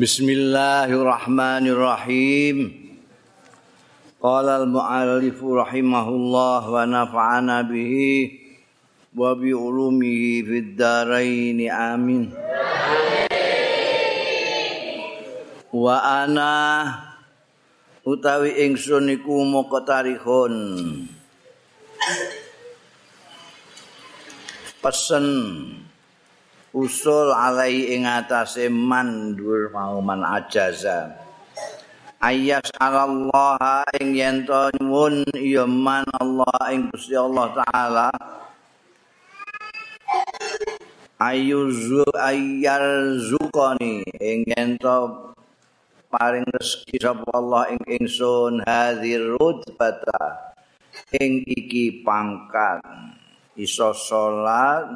Bismillahirrahmanirrahim. 0.00 2.72
Qala 4.16 4.64
al-mu'allif 4.64 5.36
rahimahullah 5.36 6.64
wa 6.64 6.88
nafa'ana 6.88 7.68
bihi 7.68 8.32
wa 9.12 9.36
bi 9.36 9.52
ulumihi 9.52 10.40
fid 10.40 10.80
dharain 10.80 11.60
amin. 11.68 12.32
Wa 15.68 16.24
ana 16.24 16.48
utawi 18.00 18.72
ingsun 18.72 19.20
iku 19.20 19.44
moko 19.44 19.84
tarihun. 19.84 20.56
Pesen 24.80 25.28
usul 26.70 27.34
alai 27.34 27.90
ing 27.90 28.06
atase 28.06 28.70
man 28.70 29.34
dhuwur 29.34 29.74
mau 29.74 29.98
man 29.98 30.22
ajaza. 30.22 31.18
Ayas 32.20 32.68
Allah 32.76 33.82
ing 33.96 34.12
yen 34.12 34.44
to 34.44 34.68
nyuwun 34.76 35.24
ya 35.40 35.64
man 35.64 36.04
Allah 36.20 36.68
ing 36.68 36.92
Gusti 36.92 37.16
Allah 37.16 37.48
taala. 37.56 38.08
Ayuzu 41.16 42.04
ayyar 42.16 43.16
zukani 43.24 44.04
ing 44.20 44.44
yen 44.52 44.76
to 44.76 45.32
paring 46.12 46.44
rezeki 46.44 47.00
sapa 47.00 47.24
Allah 47.32 47.72
ing 47.72 47.82
ingsun 47.88 48.60
hadir 48.68 49.40
rutbata 49.40 50.54
ing 51.16 51.40
iki 51.48 52.04
pangkat. 52.04 52.84
Iso 53.56 53.96
salat 53.96 54.86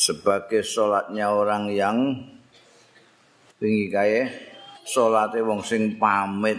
sebagai 0.00 0.64
sholatnya 0.64 1.28
orang 1.28 1.68
yang 1.68 2.16
tinggi 3.60 3.92
kaya 3.92 4.32
sholatnya 4.88 5.44
wong 5.44 5.60
sing 5.60 6.00
pamit. 6.00 6.56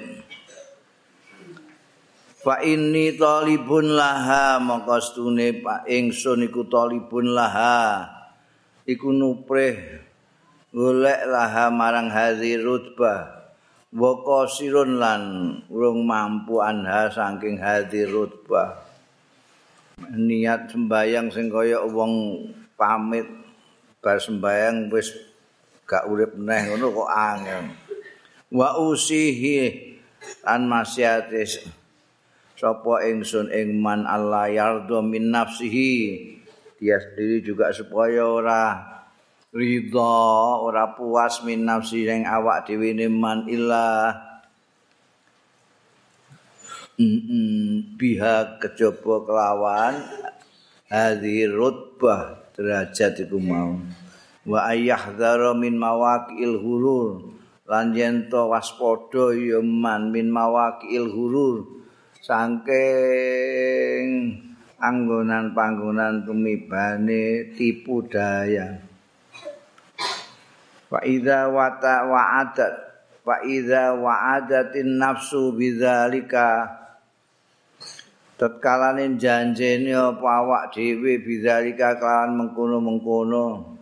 Fa 2.42 2.62
ini 2.62 3.18
talibun 3.18 3.98
laha 3.98 4.62
maka 4.62 5.02
stune 5.02 5.58
Pak 5.58 5.90
ingsun 5.90 6.46
iku 6.46 6.70
talibun 6.70 7.34
laha. 7.34 8.06
Iku 8.86 9.10
nuprih 9.10 9.78
golek 10.70 11.26
laha 11.26 11.74
marang 11.74 12.14
hadhi 12.14 12.62
rutbah. 12.62 13.42
Wa 13.92 14.46
lan 14.86 15.24
urung 15.68 16.06
mampu 16.06 16.62
anha 16.62 17.10
saking 17.10 17.58
hadhi 17.58 18.06
rutbah. 18.06 18.78
Niat 20.02 20.74
sembayang 20.74 21.30
sing 21.30 21.54
kaya 21.54 21.86
wong 21.86 22.14
pamit. 22.82 23.30
Bar 24.02 24.18
sembayang 24.18 24.90
wis 24.90 25.14
gak 25.86 26.10
urip 26.10 26.34
neh 26.34 26.74
ngono 26.74 26.90
kok 26.90 27.12
angel. 27.14 27.62
Wa 28.50 28.82
usihi 28.82 29.94
lan 30.42 30.66
masyatis 30.66 31.62
sapa 32.58 33.06
ingsun 33.06 33.54
ing 33.54 33.78
man 33.78 34.10
Allah 34.10 34.50
yardo 34.50 35.06
min 35.06 35.30
nafsihi. 35.30 35.94
Dia 36.82 36.98
sendiri 36.98 37.46
juga 37.46 37.70
supaya 37.70 38.26
ora 38.26 38.64
ridha 39.54 40.18
ora 40.58 40.98
puas 40.98 41.46
min 41.46 41.62
nafsi 41.62 42.10
ing 42.10 42.26
awak 42.26 42.66
dhewe 42.66 42.98
man 43.06 43.46
ilah. 43.46 44.18
Biha 48.02 48.58
kejaba 48.62 49.16
kelawan 49.26 49.94
hadhi 50.90 51.46
rutbah 51.50 52.41
derajat 52.56 53.28
iku 53.28 53.38
mau. 53.40 53.78
Wa 54.42 54.74
ayyahdhara 54.74 55.54
min 55.54 55.78
mawaqil 55.78 56.58
hurur 56.58 57.38
lan 57.70 57.94
yen 57.94 58.26
to 58.28 58.50
waspada 58.50 59.38
ya 59.38 59.62
man 59.62 60.10
min 60.10 60.34
mawaqil 60.34 61.08
hurur 61.14 61.86
saking 62.26 64.10
anggonan-panggonan 64.82 66.26
tumibane 66.26 67.54
tipu 67.54 68.02
daya. 68.10 68.82
Wa 70.90 71.06
idza 71.06 71.48
wata 71.54 72.10
wa'adat 72.10 72.74
wa 73.22 73.46
idza 73.46 73.94
wa'adatin 73.94 74.98
nafsu 74.98 75.54
bidzalika 75.54 76.81
tetkalane 78.42 79.22
janjene 79.22 79.94
apa 79.94 80.26
awak 80.42 80.74
dhewe 80.74 81.22
bidzalika 81.22 82.02
kelawan 82.02 82.42
mengkono-mengkono. 82.42 83.78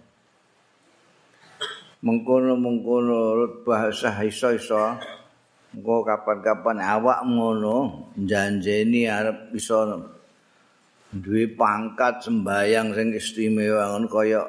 Mengkono-mengkono 2.04 3.48
bahasa 3.64 4.20
iso-iso. 4.20 5.00
Engko 5.72 6.04
kapan-kapan 6.04 6.84
awak 6.84 7.24
ngono 7.24 8.12
janjeni 8.20 9.08
arep 9.08 9.56
bisa 9.56 9.96
duwe 11.14 11.56
pangkat 11.56 12.26
sembayang 12.28 12.92
sing 12.92 13.08
istimewa 13.16 13.96
ngono 13.96 14.12
kaya 14.12 14.44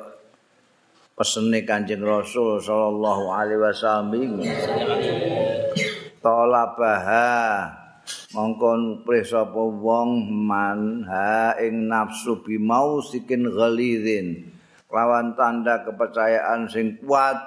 pesene 1.15 1.63
Kanjeng 1.63 2.03
Rasul 2.03 2.59
sallallahu 2.59 3.31
alaihi 3.31 3.63
wasallam. 3.63 4.43
Tolabaha 6.19 7.29
mongko 8.35 8.71
nuprih 8.79 9.27
sapa 9.27 9.59
wong 9.59 10.31
man 10.31 11.03
ha 11.09 11.59
ing 11.59 11.91
nafsu 11.91 12.41
bi 12.45 12.57
mausikin 12.59 13.49
ghalidin 13.51 14.51
lawan 14.91 15.39
tanda 15.39 15.87
kepercayaan 15.87 16.67
sing 16.67 16.99
kuat. 17.01 17.39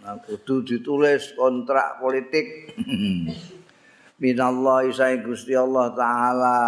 Kudu 0.00 0.64
ditulis 0.64 1.36
kontrak 1.36 2.00
politik. 2.00 2.72
Minallahi 4.20 4.88
sai 4.92 5.20
Gusti 5.20 5.52
Allah 5.56 5.92
taala. 5.92 6.60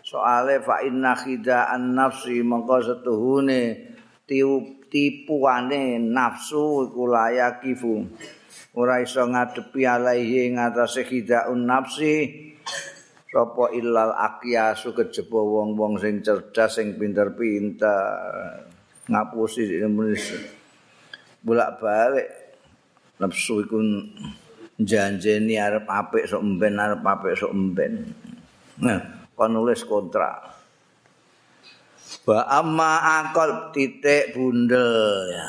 Soale 0.00 0.62
fa 0.64 0.80
inna 0.86 1.12
khida'an 1.12 1.92
nafsi 1.92 2.40
mongko 2.40 2.76
setuhune 2.80 3.92
tipuane 4.86 5.98
nafsu 5.98 6.86
iku 6.86 7.10
layakifu 7.10 8.06
ora 8.78 9.02
iso 9.02 9.26
ngadepi 9.26 9.82
alaihi 9.82 10.52
ing 10.52 10.62
atase 10.62 11.02
khida'un 11.02 11.66
nafsi 11.66 12.14
sapa 13.26 13.74
illal 13.76 14.16
aqyasu 14.16 14.96
kejaba 14.96 15.40
wong-wong 15.42 16.00
sing 16.00 16.24
cerdas 16.24 16.80
sing 16.80 16.96
pinter-pinter. 16.96 18.02
Ngapusi 19.06 19.70
Indonesia 19.86 20.34
bolak-balik 21.46 22.26
nafsu 23.22 23.62
iku 23.62 23.78
janjeni 24.82 25.54
arep 25.62 25.86
apik 25.86 26.26
sok 26.26 26.42
emben 26.42 26.74
arep 26.74 27.06
apik 27.06 27.38
sok 27.38 27.54
emben. 27.54 28.10
Nah 28.82 29.30
kon 29.36 29.54
nulis 29.54 29.86
kontrak. 29.86 30.58
Wa 32.26 32.50
amma 32.50 33.22
akal 33.22 33.70
titik 33.70 34.34
bundel 34.34 35.30
ya. 35.30 35.48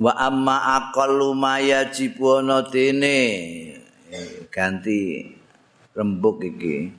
Wa 0.00 0.16
amma 0.16 0.80
akal 0.80 1.20
lumaya 1.20 1.92
jibono 1.92 2.64
dene 2.64 3.20
ganti 4.50 5.30
rembuk 5.94 6.42
iki. 6.42 6.90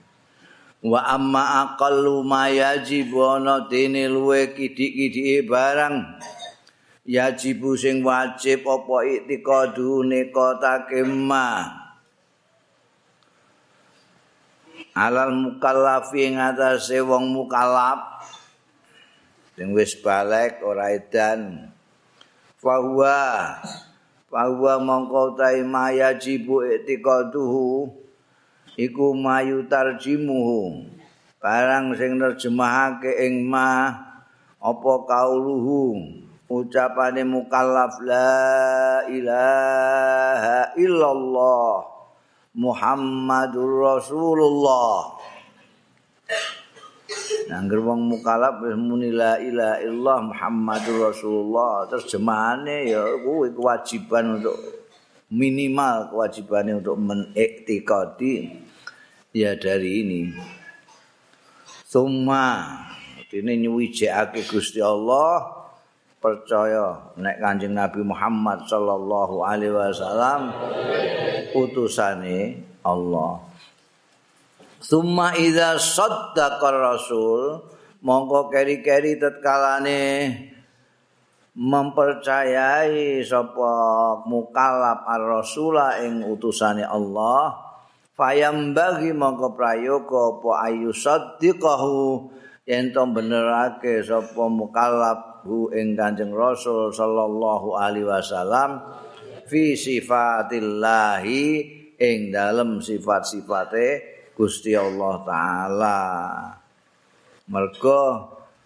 Wa 0.81 1.13
amma 1.13 1.61
aqallu 1.61 2.25
ma 2.25 2.49
yajibu 2.49 3.22
ana 3.22 3.69
dene 3.69 4.09
luwe 4.09 4.57
kidik-kidike 4.57 5.45
barang. 5.45 6.17
Yajibu 7.05 7.77
sing 7.77 8.01
wajib 8.01 8.66
apa 8.66 8.95
iktikadu 9.05 10.05
nekota 10.05 10.85
kema 10.85 11.81
alal 14.95 15.31
mukallafi 15.33 16.29
ing 16.29 16.35
atase 16.38 16.99
wong 17.01 17.31
mukallaf. 17.31 18.25
Sing 19.55 19.72
wis 19.75 19.97
balik 19.99 20.63
ora 20.66 20.93
edan. 20.93 21.69
Fahuwa 22.61 23.57
fahuwa 24.31 24.79
mongko 24.79 25.35
ta 25.35 25.51
yajibu 25.91 26.63
iktikadu 26.63 27.91
iku 28.79 29.11
mayu 29.11 29.67
tarjimuhu. 29.67 30.87
Barang 31.43 31.91
sing 31.99 32.16
nerjemahake 32.16 33.11
ing 33.28 33.43
ma 33.51 33.91
apa 34.63 34.93
kauluhu? 35.03 35.99
Ucapane 36.51 37.23
mukallaf 37.23 37.95
la 38.03 39.07
ilaha 39.07 40.75
illallah 40.75 41.87
Muhammadur 42.51 43.79
Rasulullah 43.79 45.16
Nangger 47.51 47.83
wong 47.83 48.07
mukallaf 48.07 48.63
wis 48.63 48.79
muni 48.79 49.11
la 49.11 49.35
ilaha 49.35 49.83
illallah 49.83 50.19
Muhammadur 50.31 51.11
Rasulullah 51.11 51.83
terjemahane 51.91 52.87
ya 52.87 53.03
kuwi 53.19 53.51
kewajiban 53.51 54.39
untuk 54.39 54.55
minimal 55.27 56.07
kewajibannya 56.07 56.79
untuk 56.79 56.95
menektikadi 56.95 58.55
ya 59.35 59.59
dari 59.59 59.99
ini. 59.99 60.21
Summa 61.83 62.71
ini 63.35 63.67
nyuwijake 63.67 64.47
Gusti 64.47 64.79
Allah 64.79 65.43
percaya 66.23 67.15
nek 67.19 67.35
Kanjeng 67.35 67.75
Nabi 67.75 67.99
Muhammad 67.99 68.63
sallallahu 68.63 69.43
alaihi 69.43 69.75
wasallam 69.75 70.55
utusane 71.51 72.63
Allah. 72.87 73.50
Summa 74.81 75.37
idza 75.37 75.78
saddaqa 75.78 76.73
rasul 76.73 77.61
mongko 78.01 78.49
keri-keri 78.49 79.22
tetkalane 79.22 80.33
mempercayai 81.53 83.22
sapa 83.22 83.73
mukallaf 84.25 85.05
ar-rasula 85.05 86.01
ing 86.01 86.25
utusane 86.25 86.81
Allah. 86.81 87.61
Fayam 88.17 88.73
bagi 88.73 89.13
mongko 89.13 89.53
prayoga 89.53 90.41
apa 90.41 90.73
ayu 90.73 90.89
saddiqahu 90.89 92.34
yen 92.66 92.89
to 92.89 93.05
benerake 93.05 94.01
sapa 94.01 94.49
mukallaf 94.49 95.45
hu 95.45 95.69
ing 95.77 95.93
Kanjeng 95.93 96.34
Rasul 96.34 96.89
sallallahu 96.89 97.77
alaihi 97.77 98.09
wasallam 98.09 98.81
fi 99.45 99.77
sifatillahi 99.77 101.41
ing 102.01 102.34
dalem 102.34 102.81
sifat-sifate 102.81 104.21
Gusti 104.41 104.73
Allah 104.73 105.22
taala. 105.22 105.99
Mergo 107.53 108.02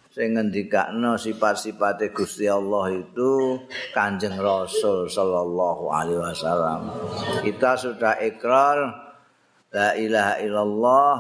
sing 0.08 0.40
ngendikakno 0.40 1.20
sifat-sifate 1.20 2.16
Gusti 2.16 2.48
Allah 2.48 2.96
itu 2.96 3.60
Kanjeng 3.92 4.40
Rasul 4.40 5.12
sallallahu 5.12 5.92
alaihi 5.92 6.24
wasallam. 6.24 6.96
Kita 7.44 7.76
sudah 7.76 8.24
ikrar 8.24 8.88
la 9.76 10.00
ilaha 10.00 10.40
illallah 10.40 11.12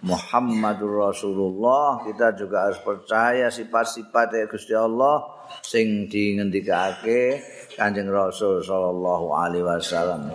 Muhammadur 0.00 1.12
Rasulullah. 1.12 2.00
Kita 2.00 2.32
juga 2.32 2.72
harus 2.72 2.80
percaya 2.80 3.52
sifat-sifat 3.52 4.48
Gusti 4.48 4.72
Allah 4.72 5.28
sing 5.60 6.08
dingendikake 6.08 7.44
Kanjeng 7.76 8.08
Rasul 8.08 8.64
sallallahu 8.64 9.28
alaihi 9.36 9.68
wasallam. 9.68 10.32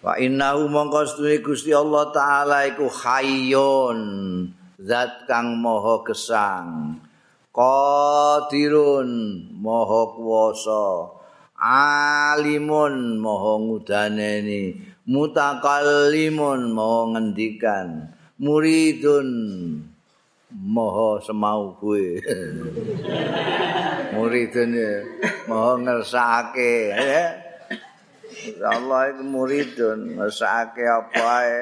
Wa 0.00 0.16
innahu 0.16 0.72
mongko 0.72 1.04
Gusti 1.44 1.76
Allah 1.76 2.08
taala 2.08 2.64
iku 2.64 2.88
hayyun 2.88 4.00
zat 4.80 5.28
kang 5.28 5.60
maha 5.60 6.00
gesang 6.08 6.96
qadirun 7.52 9.10
maha 9.60 10.16
kuwasa 10.16 11.12
alimun 11.60 13.20
maha 13.20 13.60
ngudaneni 13.60 14.80
mutakallimun 15.04 16.72
maha 16.72 17.00
ngendikan 17.12 18.08
muridun 18.40 19.28
maha 20.48 21.20
semau 21.20 21.76
kuwe. 21.76 22.24
Muridun 24.16 24.72
maha 25.44 25.72
ngersakake 25.76 26.88
ya 26.88 27.49
Allah 28.64 29.12
itu 29.12 29.22
muridun 29.24 30.20
ngersake 30.20 30.84
apa 30.84 31.22
ae 31.44 31.56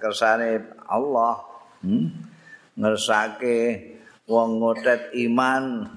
kersane 0.00 0.62
Allah 0.88 1.40
hmm? 1.84 2.06
ngersake 2.78 3.58
wong 4.28 4.60
ngotet 4.62 5.12
iman 5.28 5.88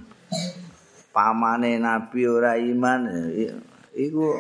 pamane 1.16 1.80
nabi 1.80 2.22
ora 2.28 2.60
iman 2.60 3.32
iku 3.96 4.40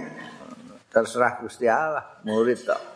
terserah 0.92 1.40
Gusti 1.40 1.68
Allah 1.72 2.04
murid 2.28 2.60
tok 2.68 2.96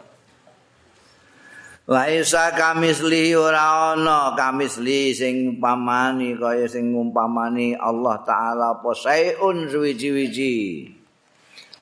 Laisa 1.90 2.54
kamisli 2.54 3.34
ora 3.34 3.98
ana 3.98 4.38
kamisli 4.38 5.10
sing 5.10 5.58
umpamani 5.58 6.38
kaya 6.38 6.70
sing 6.70 6.94
umpamani 6.94 7.74
Allah 7.74 8.22
taala 8.22 8.78
apa 8.78 8.94
sayun 8.94 9.66
suwi-wiji. 9.66 10.86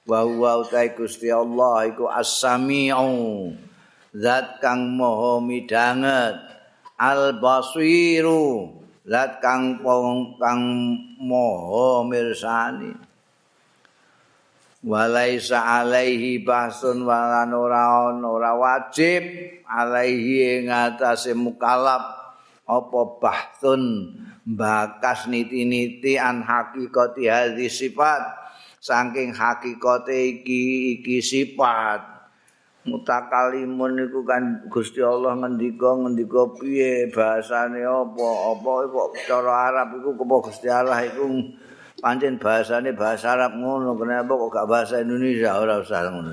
Wa 0.07 0.23
huwa 0.23 0.63
utai 0.63 0.95
Gusti 0.95 1.27
Allah 1.27 1.91
iku 1.91 2.07
as-sami'u 2.07 3.51
zat 4.15 4.63
kang 4.63 4.95
maha 4.95 5.43
midanget. 5.43 6.39
Al-basiru 6.97 8.73
zat 9.03 9.43
kang 9.43 9.83
kang 10.39 10.63
maha 11.19 12.07
mirsani. 12.07 12.95
Walaisa 14.87 15.83
alaihi 15.83 16.39
basun 16.39 17.03
walan 17.03 17.51
ora 17.51 18.07
ora 18.13 18.55
wajib 18.55 19.25
alaihi 19.67 20.63
ing 20.63 20.71
atase 20.71 21.35
mukallaf 21.35 22.07
apa 22.63 23.01
bahtun 23.19 24.15
bakas 24.47 25.27
niti-niti 25.27 26.15
an 26.15 26.39
hakikati 26.39 27.27
hadis 27.27 27.83
sifat 27.83 28.46
saking 28.87 29.35
hakikate 29.35 30.39
iki 30.39 30.95
iki 30.95 31.19
sifat. 31.19 32.15
Mutakalimun 32.87 33.99
iku 34.07 34.23
kan 34.23 34.63
Gusti 34.71 35.03
Allah 35.03 35.35
ngendika 35.35 35.91
ngendika 35.91 36.47
piye 36.55 37.11
bahasane 37.11 37.83
apa 37.83 38.27
apa 38.55 38.71
kok 38.87 39.09
cara 39.27 39.53
Arab 39.67 39.99
iku 39.99 40.15
kok 40.15 40.39
Gusti 40.47 40.71
Allah 40.71 41.03
iku? 41.03 41.27
Pancen 41.99 42.39
bahasane 42.39 42.95
bahasa 42.95 43.35
Arab 43.35 43.59
ngono 43.59 43.91
kenapa 43.99 44.31
kok 44.31 44.49
gak 44.55 44.69
bahasa 44.71 45.03
Indonesia? 45.03 45.59
Ora 45.59 45.83
usah 45.83 46.07
ngono 46.07 46.31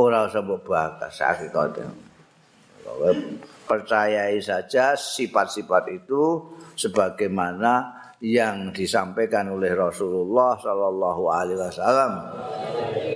ora 0.00 0.24
usah 0.24 0.40
mbok 0.40 0.64
bakas 0.64 1.20
hakikate. 1.20 1.84
Percayai 3.68 4.40
saja 4.40 4.96
sifat-sifat 4.96 5.84
itu 5.92 6.40
sebagaimana 6.72 7.93
yang 8.22 8.70
disampaikan 8.70 9.50
oleh 9.50 9.74
Rasulullah 9.74 10.54
Shallallahu 10.54 11.22
Alaihi 11.26 11.58
Wasallam 11.58 12.12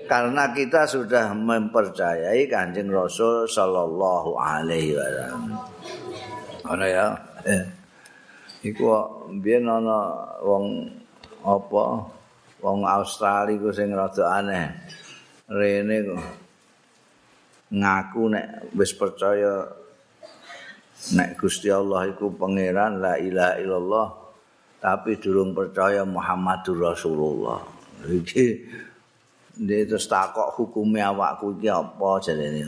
karena 0.09 0.51
kita 0.57 0.89
sudah 0.89 1.37
mempercayai 1.37 2.49
kanjeng 2.51 2.91
Rasul 2.91 3.47
Shallallahu 3.47 4.35
Alaihi 4.35 4.97
Wasallam. 4.97 5.43
Ana 6.69 6.87
ya, 6.89 7.07
eh. 7.47 7.65
iku 8.67 8.91
biyen 9.39 9.69
ana 9.71 10.13
wong 10.43 10.91
apa 11.47 11.83
wong 12.61 12.79
Australia 12.85 13.61
ku 13.61 13.71
sing 13.71 13.95
rada 13.95 14.43
aneh. 14.43 14.67
Rene 15.49 15.97
kok 16.05 16.21
ngaku 17.73 18.23
nek 18.33 18.47
wis 18.77 18.93
percaya 18.97 19.65
nek 21.17 21.37
Gusti 21.41 21.73
Allah 21.73 22.09
iku 22.09 22.33
pangeran 22.33 23.01
la 23.01 23.17
ilaha 23.17 23.55
illallah 23.61 24.09
tapi 24.79 25.19
durung 25.19 25.55
percaya 25.55 26.07
Muhammadur 26.07 26.95
Rasulullah. 26.95 27.63
Iki 28.07 28.47
dia 29.59 29.83
terus 29.83 30.07
takok 30.07 30.55
hukumnya 30.55 31.11
awakku 31.11 31.59
iki 31.59 31.67
apa 31.67 32.23
jadi 32.23 32.63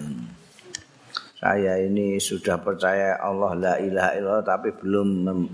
Saya 1.39 1.79
ini 1.81 2.19
sudah 2.19 2.59
percaya 2.59 3.17
Allah 3.17 3.55
la 3.55 3.75
ilaha 3.79 4.11
illallah 4.19 4.45
tapi 4.45 4.75
belum 4.75 5.47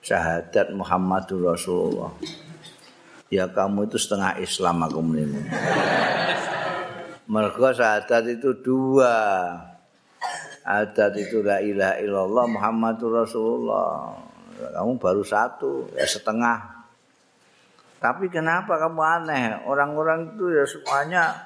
syahadat 0.00 0.72
Muhammadur 0.72 1.52
Rasulullah. 1.52 2.14
Ya 3.30 3.50
kamu 3.50 3.90
itu 3.90 3.98
setengah 3.98 4.38
Islam 4.38 4.86
aku 4.86 5.00
menilai. 5.02 5.44
Mereka 7.30 7.74
syahadat 7.74 8.24
itu 8.30 8.54
dua. 8.62 9.14
Adat 10.60 11.18
itu 11.18 11.42
la 11.42 11.58
ilaha 11.58 11.98
illallah 11.98 12.46
Muhammadur 12.46 13.26
Rasulullah. 13.26 14.29
Kamu 14.68 15.00
baru 15.00 15.24
satu 15.24 15.88
ya 15.96 16.04
setengah. 16.04 16.80
Tapi 18.00 18.32
kenapa 18.32 18.80
kamu 18.80 19.00
aneh? 19.04 19.60
Orang-orang 19.68 20.32
itu 20.32 20.48
ya 20.48 20.64
semuanya 20.64 21.36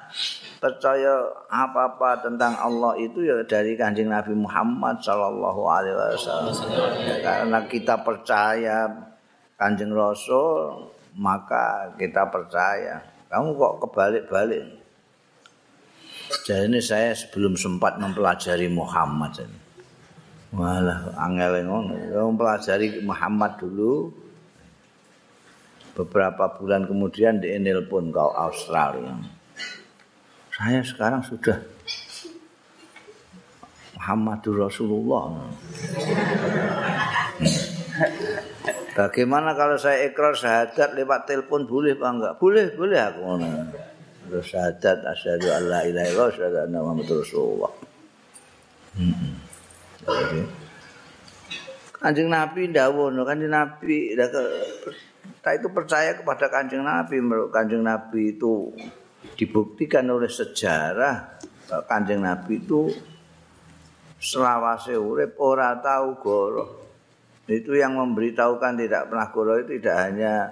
percaya 0.63 1.19
apa-apa 1.51 2.23
tentang 2.23 2.55
Allah 2.55 2.95
itu 2.95 3.27
ya 3.27 3.43
dari 3.43 3.75
kanjeng 3.75 4.07
Nabi 4.07 4.31
Muhammad 4.31 5.03
Shallallahu 5.03 5.61
Alaihi 5.67 5.95
Wasallam. 5.99 6.55
Karena 7.19 7.59
kita 7.67 7.99
percaya 7.99 8.87
kanjeng 9.59 9.91
Rasul 9.91 10.87
maka 11.19 11.91
kita 11.99 12.23
percaya. 12.31 13.03
Kamu 13.27 13.59
kok 13.59 13.73
kebalik-balik? 13.83 14.63
Jadi 16.47 16.71
ini 16.71 16.79
saya 16.79 17.11
sebelum 17.11 17.59
sempat 17.59 17.99
mempelajari 17.99 18.71
Muhammad 18.71 19.43
ini. 19.43 19.64
Walah 20.55 21.11
angel 21.19 21.67
ngono. 21.67 21.93
Pelajari 22.39 23.03
Muhammad 23.03 23.59
dulu. 23.59 24.07
Beberapa 25.95 26.51
bulan 26.59 26.87
kemudian 26.87 27.39
di 27.39 27.55
pun 27.87 28.11
kau 28.11 28.31
Australia. 28.35 29.15
Saya 30.51 30.83
sekarang 30.83 31.23
sudah 31.23 31.55
Muhammadur 33.95 34.69
Rasulullah. 34.69 35.49
Bagaimana 38.95 39.57
kalau 39.57 39.75
saya 39.81 40.07
ikrar 40.07 40.37
syahadat 40.37 40.93
lewat 40.93 41.27
telepon 41.27 41.65
boleh 41.65 41.97
apa 41.97 42.07
enggak? 42.11 42.33
Boleh, 42.37 42.65
boleh 42.75 42.99
aku 43.01 43.19
ngono. 43.23 43.47
Terus 44.29 44.45
syahadat 44.45 44.99
asyhadu 45.09 45.47
alla 45.51 45.83
ilaha 45.89 46.05
illallah 46.11 46.29
asyhadu 46.31 46.57
anna 46.63 46.79
muhammadur 46.85 47.17
rasulullah. 47.23 47.71
Hmm. 48.95 49.44
Kanjeng 51.97 52.29
Nabi 52.29 52.69
dawuh 52.69 53.09
Kanjeng 53.25 53.49
Nabi 53.49 54.13
kita 54.15 55.49
itu 55.57 55.67
percaya 55.73 56.13
kepada 56.13 56.49
Kanjeng 56.49 56.85
Nabi 56.85 57.17
Kanjeng 57.49 57.81
Nabi 57.81 58.37
itu 58.37 58.69
dibuktikan 59.33 60.05
oleh 60.09 60.29
sejarah 60.29 61.41
Kanjeng 61.89 62.21
Nabi 62.21 62.61
itu 62.61 62.93
selawase 64.21 64.97
urip 64.97 65.37
ora 65.37 65.77
tahu 65.81 66.07
goro. 66.21 66.65
Itu 67.45 67.77
yang 67.77 67.93
memberitahukan 67.97 68.73
tidak 68.73 69.13
pernah 69.13 69.27
goro 69.29 69.53
itu 69.61 69.77
tidak 69.77 69.97
hanya 70.09 70.49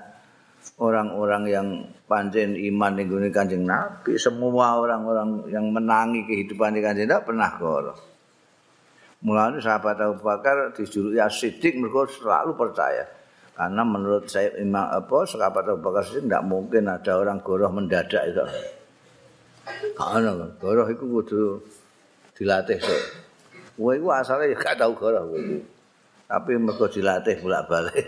orang-orang 0.78 1.44
yang 1.50 1.68
panjen 2.06 2.54
iman 2.54 2.94
ning 2.94 3.10
Kanjeng 3.34 3.66
Nabi, 3.66 4.18
semua 4.22 4.78
orang-orang 4.78 5.50
yang 5.50 5.74
menangi 5.74 6.26
kehidupan 6.30 6.78
di 6.78 6.82
Kanjeng 6.86 7.10
tidak 7.10 7.26
pernah 7.26 7.50
goro. 7.58 8.13
Mulanya 9.24 9.64
sahabat 9.64 9.96
Abu 10.04 10.20
Bakar 10.20 10.76
dijuluki 10.76 11.16
As-Siddiq 11.16 11.80
mereka 11.80 12.12
selalu 12.12 12.60
percaya. 12.60 13.08
Karena 13.56 13.88
menurut 13.88 14.28
saya 14.28 14.52
Imam 14.60 14.84
apa 14.84 15.24
sahabat 15.24 15.64
Abu 15.64 15.80
Bakar 15.80 16.04
Siddiq 16.04 16.28
tidak 16.28 16.44
mungkin 16.44 16.92
ada 16.92 17.12
orang 17.16 17.40
goroh 17.40 17.72
mendadak 17.72 18.20
itu. 18.28 18.44
Karena 19.96 20.36
goroh 20.60 20.88
itu 20.92 21.06
kudu 21.08 21.42
dilatih 22.36 22.84
so. 22.84 22.96
Kowe 23.80 23.96
iku 23.96 24.12
asale 24.12 24.52
ya 24.52 24.60
gak 24.60 24.76
tau 24.76 24.92
goroh 24.92 25.24
kowe. 25.32 25.40
Tapi 26.28 26.52
mergo 26.60 26.92
dilatih 26.92 27.40
bolak-balik. 27.40 28.08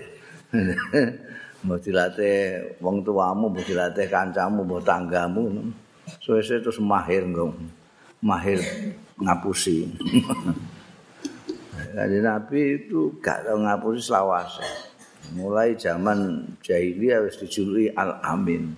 mau 1.65 1.79
dilatih 1.79 2.35
wong 2.83 3.07
tuamu, 3.07 3.47
mau 3.47 3.63
dilatih 3.63 4.11
kancamu, 4.11 4.67
mau 4.67 4.83
tanggamu. 4.83 5.71
Suwe-suwe 6.19 6.59
terus 6.59 6.83
mahir 6.83 7.23
ngom. 7.23 7.55
Mahir 8.19 8.59
ngapusi. 9.15 9.87
Kanjeng 11.95 12.27
Nabi 12.27 12.61
itu 12.83 13.15
gak 13.23 13.47
tau 13.47 13.55
ngapusi 13.55 14.03
selawase. 14.03 14.67
Mulai 15.31 15.79
zaman 15.79 16.43
jahiliyah 16.59 17.23
wis 17.23 17.39
dijuluki 17.39 17.87
Al-Amin. 17.95 18.75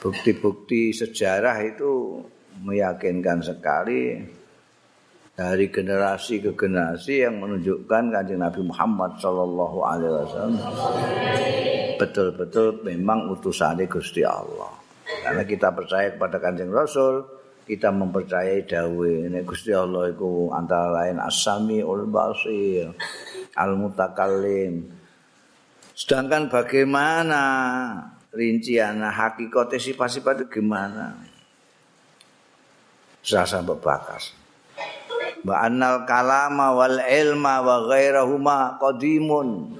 Bukti-bukti 0.00 0.96
sejarah 0.96 1.60
itu 1.60 2.24
meyakinkan 2.64 3.44
sekali 3.44 4.24
dari 5.36 5.68
generasi 5.68 6.40
ke 6.40 6.56
generasi 6.56 7.28
yang 7.28 7.44
menunjukkan 7.44 8.02
kanjeng 8.08 8.40
Nabi 8.40 8.64
Muhammad 8.64 9.20
Shallallahu 9.20 9.78
Alaihi 9.84 10.12
Wasallam 10.16 10.54
betul-betul 12.00 12.80
memang 12.88 13.28
utusan 13.36 13.84
Gusti 13.84 14.24
Allah. 14.24 14.72
Karena 15.04 15.44
kita 15.44 15.76
percaya 15.76 16.12
kepada 16.16 16.40
kanjeng 16.40 16.72
Rasul, 16.72 17.35
kita 17.66 17.90
mempercayai 17.90 18.62
dawe 18.62 19.10
ini 19.26 19.42
Gusti 19.42 19.74
Allah 19.74 20.14
itu 20.14 20.54
antara 20.54 21.02
lain 21.02 21.18
asami 21.18 21.82
ul 21.82 22.06
basir 22.06 22.94
al 23.58 23.74
mutakallim 23.74 24.86
sedangkan 25.92 26.46
bagaimana 26.46 27.42
rincian 28.36 29.00
hakikatnya 29.00 29.80
sifat-sifat 29.80 30.44
itu 30.44 30.60
gimana? 30.60 31.16
Sasa 33.24 33.64
bebakas 33.64 34.36
wa 35.46 35.62
annal 35.62 36.02
kalama 36.02 36.74
wal 36.74 36.98
ilma 37.06 37.62
wa 37.62 37.86
ghairahuma 37.86 38.78
qadimun 38.82 39.78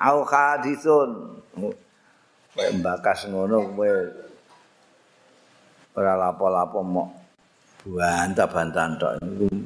au 0.00 0.18
hadithun. 0.24 1.40
Bakas 2.58 3.30
ngono 3.30 3.70
kowe 3.78 3.90
ora 5.98 6.14
lapo-lapo 6.14 6.80
mok. 6.86 7.08
Bantah-bantahan 7.88 8.92
tok. 9.00 9.12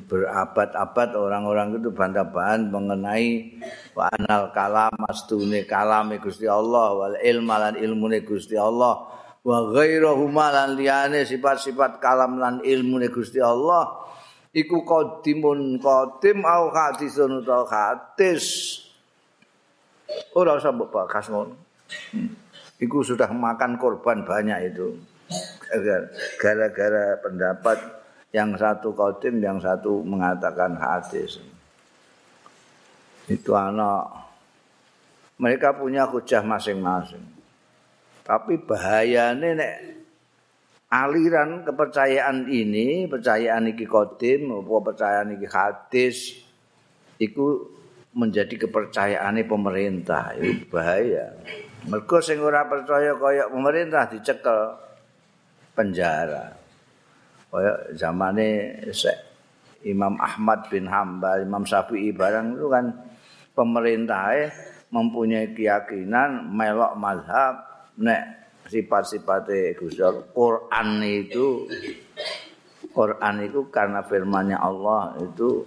Berabad-abad 0.08 1.08
orang-orang 1.16 1.76
itu 1.76 1.92
bantah-bantahan 1.92 2.72
mengenai 2.72 3.60
wa 3.92 4.08
anal 4.08 4.52
kalam 4.56 4.94
astune 5.08 5.68
kalame 5.68 6.16
Gusti 6.22 6.48
Allah 6.48 6.96
wal 6.96 7.16
ilma 7.20 7.68
lan 7.68 7.74
ilmune 7.76 8.24
Gusti 8.24 8.56
Allah 8.56 9.08
wa 9.42 9.58
ghairuhu 9.74 10.30
lan 10.30 10.78
liyane 10.78 11.26
sifat-sifat 11.26 11.98
kalam 12.00 12.40
lan 12.40 12.64
ilmune 12.64 13.12
Gusti 13.12 13.42
Allah. 13.42 14.00
Iku 14.52 14.84
qadimun 14.84 15.80
qadim 15.80 16.44
au 16.44 16.68
hadisun 16.68 17.40
utawa 17.40 17.64
hadis 17.68 18.76
ora 20.36 20.60
usah 20.60 20.70
mbok 20.76 20.92
bakas 20.92 21.32
ngono. 21.32 21.56
Hmm. 22.12 22.32
iku 22.80 23.04
sudah 23.04 23.28
makan 23.30 23.76
korban 23.76 24.24
banyak 24.24 24.74
itu 24.74 24.96
gara-gara 26.36 27.16
pendapat 27.24 27.78
yang 28.32 28.56
satu 28.56 28.92
kodim, 28.96 29.40
yang 29.40 29.60
satu 29.60 30.04
mengatakan 30.04 30.76
hadis. 30.76 31.40
Itu 33.28 33.56
anak 33.56 34.22
mereka 35.40 35.74
punya 35.74 36.06
hujah 36.06 36.44
masing-masing. 36.44 37.22
Tapi 38.22 38.62
bahayanya 38.62 39.58
nek 39.58 39.74
aliran 40.92 41.66
kepercayaan 41.66 42.46
ini, 42.46 43.10
percayaan 43.10 43.72
iki 43.72 43.88
kodim, 43.88 44.52
maupun 44.52 44.92
percayaan 44.92 45.34
iki 45.34 45.48
hadis, 45.50 46.38
itu 47.18 47.66
menjadi 48.12 48.68
kepercayaan 48.68 49.40
pemerintah. 49.48 50.36
Itu 50.36 50.68
bahaya. 50.68 51.34
Mereka 51.88 52.22
sing 52.22 52.38
ora 52.38 52.62
percaya 52.68 53.16
kaya 53.18 53.50
pemerintah 53.50 54.06
dicekel. 54.06 54.78
Penjara. 55.72 56.56
Kaya 57.52 57.72
zamane 57.92 58.80
Imam 59.84 60.14
Ahmad 60.16 60.70
bin 60.72 60.88
Hambal, 60.88 61.44
Imam 61.44 61.66
Syafi'i 61.66 62.14
barang 62.14 62.56
itu 62.56 62.66
kan 62.70 62.86
pemerintahnya 63.52 64.54
mempunyai 64.92 65.52
keyakinan 65.52 66.48
melok 66.52 66.96
mazhab 66.96 67.66
nek 67.98 68.42
sifat-sifatnya 68.68 69.76
Gusti 69.76 70.00
Quran 70.32 70.88
itu 71.02 71.66
Quran 72.92 73.34
itu 73.42 73.68
karena 73.72 74.04
firmannya 74.04 74.56
Allah 74.56 75.16
itu 75.20 75.64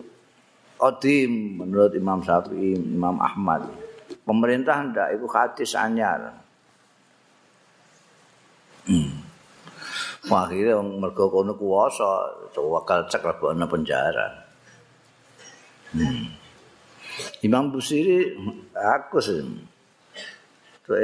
qadim 0.77 1.59
menurut 1.59 1.91
Imam 1.97 2.21
Syafi'i, 2.21 2.77
Imam 2.77 3.17
Ahmad. 3.17 3.65
Pemerintah 4.25 4.85
ndak 4.85 5.17
itu 5.17 5.25
hadis 5.29 5.71
anyar. 5.73 6.44
Akhirnya 10.29 10.81
mergo 10.81 11.29
kono 11.29 11.53
kuwasa 11.53 12.33
wakal 12.57 13.05
cek 13.05 13.21
lebokno 13.21 13.65
penjara. 13.69 14.27
Hmm. 15.93 16.33
Imam 17.45 17.71
Busiri 17.71 18.33
aku 18.73 19.21
sih. 19.21 19.41
Tuh 20.85 20.97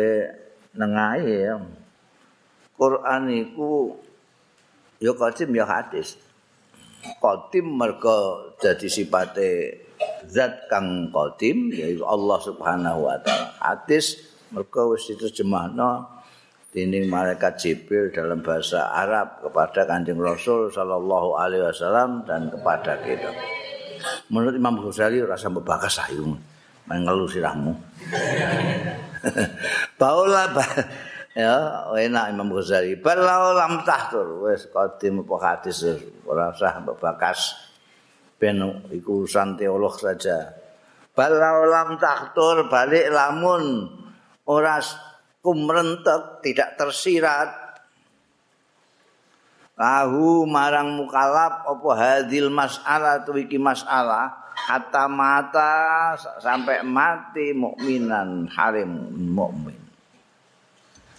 nengai 0.76 1.26
ya. 1.26 1.56
Quran 2.78 3.24
itu 3.30 3.94
ya 4.98 5.14
qadim 5.14 5.54
ya 5.54 5.66
hadis. 5.70 6.18
Qadim 7.22 7.66
mergo 7.78 8.50
jadi 8.58 8.88
sifatnya 8.90 9.78
zat 10.26 10.66
kang 10.70 11.14
qadim 11.14 11.70
yaitu 11.74 12.02
Allah 12.06 12.42
Subhanahu 12.42 13.06
wa 13.06 13.18
taala. 13.22 13.54
Hadis 13.62 14.18
mergo 14.50 14.98
wis 14.98 15.06
diterjemahno 15.08 16.21
dening 16.72 17.12
malaikat 17.12 17.60
Jibril 17.60 18.16
dalam 18.16 18.40
bahasa 18.40 18.88
Arab 18.96 19.44
kepada 19.44 19.84
Kanjeng 19.84 20.20
Rasul 20.20 20.72
sallallahu 20.72 21.36
alaihi 21.36 21.68
wasallam 21.68 22.24
dan 22.24 22.48
kepada 22.48 22.96
kita. 23.04 23.28
Menurut 24.32 24.56
Imam 24.56 24.80
Ghazali 24.80 25.20
rasa 25.22 25.52
bebakas 25.52 26.00
ayu 26.08 26.32
mengeluh 26.88 27.28
sirahmu. 27.28 27.76
Baula 30.00 30.50
ba 30.56 30.66
ya 31.36 31.86
enak 31.92 32.26
Imam 32.32 32.48
Ghazali. 32.56 32.96
Balau 32.98 33.52
lam 33.52 33.84
tahtur 33.84 34.48
wis 34.48 34.72
qadim 34.72 35.28
apa 35.28 35.36
hadis 35.44 35.84
ora 36.24 36.56
usah 36.56 36.80
bebakas 36.88 37.68
ben 38.40 38.64
iku 38.96 39.28
urusan 39.28 39.60
teolog 39.60 40.00
saja. 40.00 40.56
Balau 41.12 41.68
lam 41.68 42.00
tahtur 42.00 42.72
balik 42.72 43.12
lamun 43.12 43.92
ora 44.48 44.80
kumrentek 45.42 46.46
tidak 46.46 46.78
tersirat 46.78 47.50
lahu 49.74 50.46
marang 50.46 50.94
mukalab 50.94 51.66
apa 51.66 51.90
hadil 51.98 52.54
mas'alah 52.54 53.26
tu 53.26 53.34
iki 53.34 53.58
mas'alah 53.58 54.30
hatta 54.54 55.10
mata 55.10 55.74
sampai 56.38 56.86
mati 56.86 57.50
mukminan 57.58 58.46
harim 58.54 59.10
mukmin. 59.34 59.78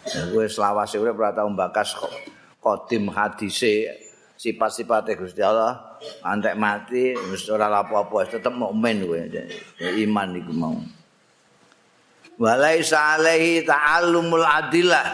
Ya 0.06 0.30
gue 0.30 0.46
selawase 0.46 0.98
urip 0.98 1.18
ora 1.18 1.34
tau 1.34 1.50
bakas 1.50 1.94
kok 1.98 2.10
kodim 2.62 3.10
hadise 3.10 3.90
sifat-sifat 4.38 5.14
Gusti 5.18 5.42
Allah 5.42 5.98
antek 6.22 6.54
mati 6.54 7.14
wis 7.30 7.46
ora 7.50 7.66
apa-apa 7.70 8.30
tetep 8.30 8.54
mukmin 8.54 9.02
kowe 9.06 9.18
iman 9.82 10.28
iku 10.38 10.52
mau. 10.54 10.78
Walaisa 12.42 13.14
alaihi 13.14 13.62
ta'allumul 13.62 14.42
adillah 14.42 15.06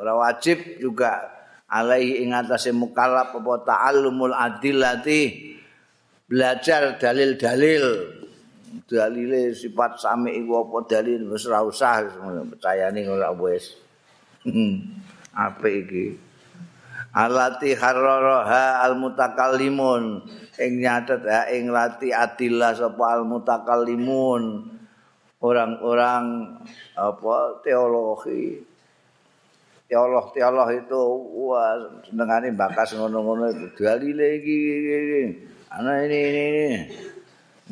ora 0.00 0.16
wajib 0.16 0.80
juga 0.80 1.28
alaihi 1.68 2.24
ing 2.24 2.32
atase 2.32 2.72
mukallaf 2.72 3.36
apa 3.36 3.52
ta'allumul 3.68 4.32
adillati 4.32 5.52
belajar 6.24 6.96
dalil-dalil. 6.96 8.16
Dalile 8.86 9.50
sifat 9.50 9.98
sami 9.98 10.38
iku 10.38 10.62
apa 10.62 10.86
dalil 10.86 11.26
wis 11.26 11.42
ora 11.50 11.66
usah 11.66 12.06
percayane 12.54 13.02
ora 13.06 13.34
wis. 13.34 13.74
Apik 15.34 15.90
iki. 15.90 16.06
Alati 17.10 17.74
hararaha 17.74 18.86
almutakallimun. 18.86 20.22
Ing 20.58 20.72
nyatet 20.78 21.22
ha 21.26 21.50
ing 21.50 21.74
lati 21.74 22.14
adillah 22.14 22.78
sapa 22.78 23.18
almutakallimun 23.18 24.70
orang-orang 25.40 26.56
apa 26.96 27.36
teologi. 27.64 28.60
Teolog 29.90 30.30
teolog 30.30 30.70
itu 30.70 31.02
wah 31.50 31.74
senengane 32.06 32.54
bakas 32.54 32.94
ngono-ngono 32.94 33.50
itu 33.50 33.66
dalile 33.74 34.38
iki 34.38 34.58
ana 35.66 36.06
ini 36.06 36.18
ini 36.30 36.42
ini. 36.46 36.66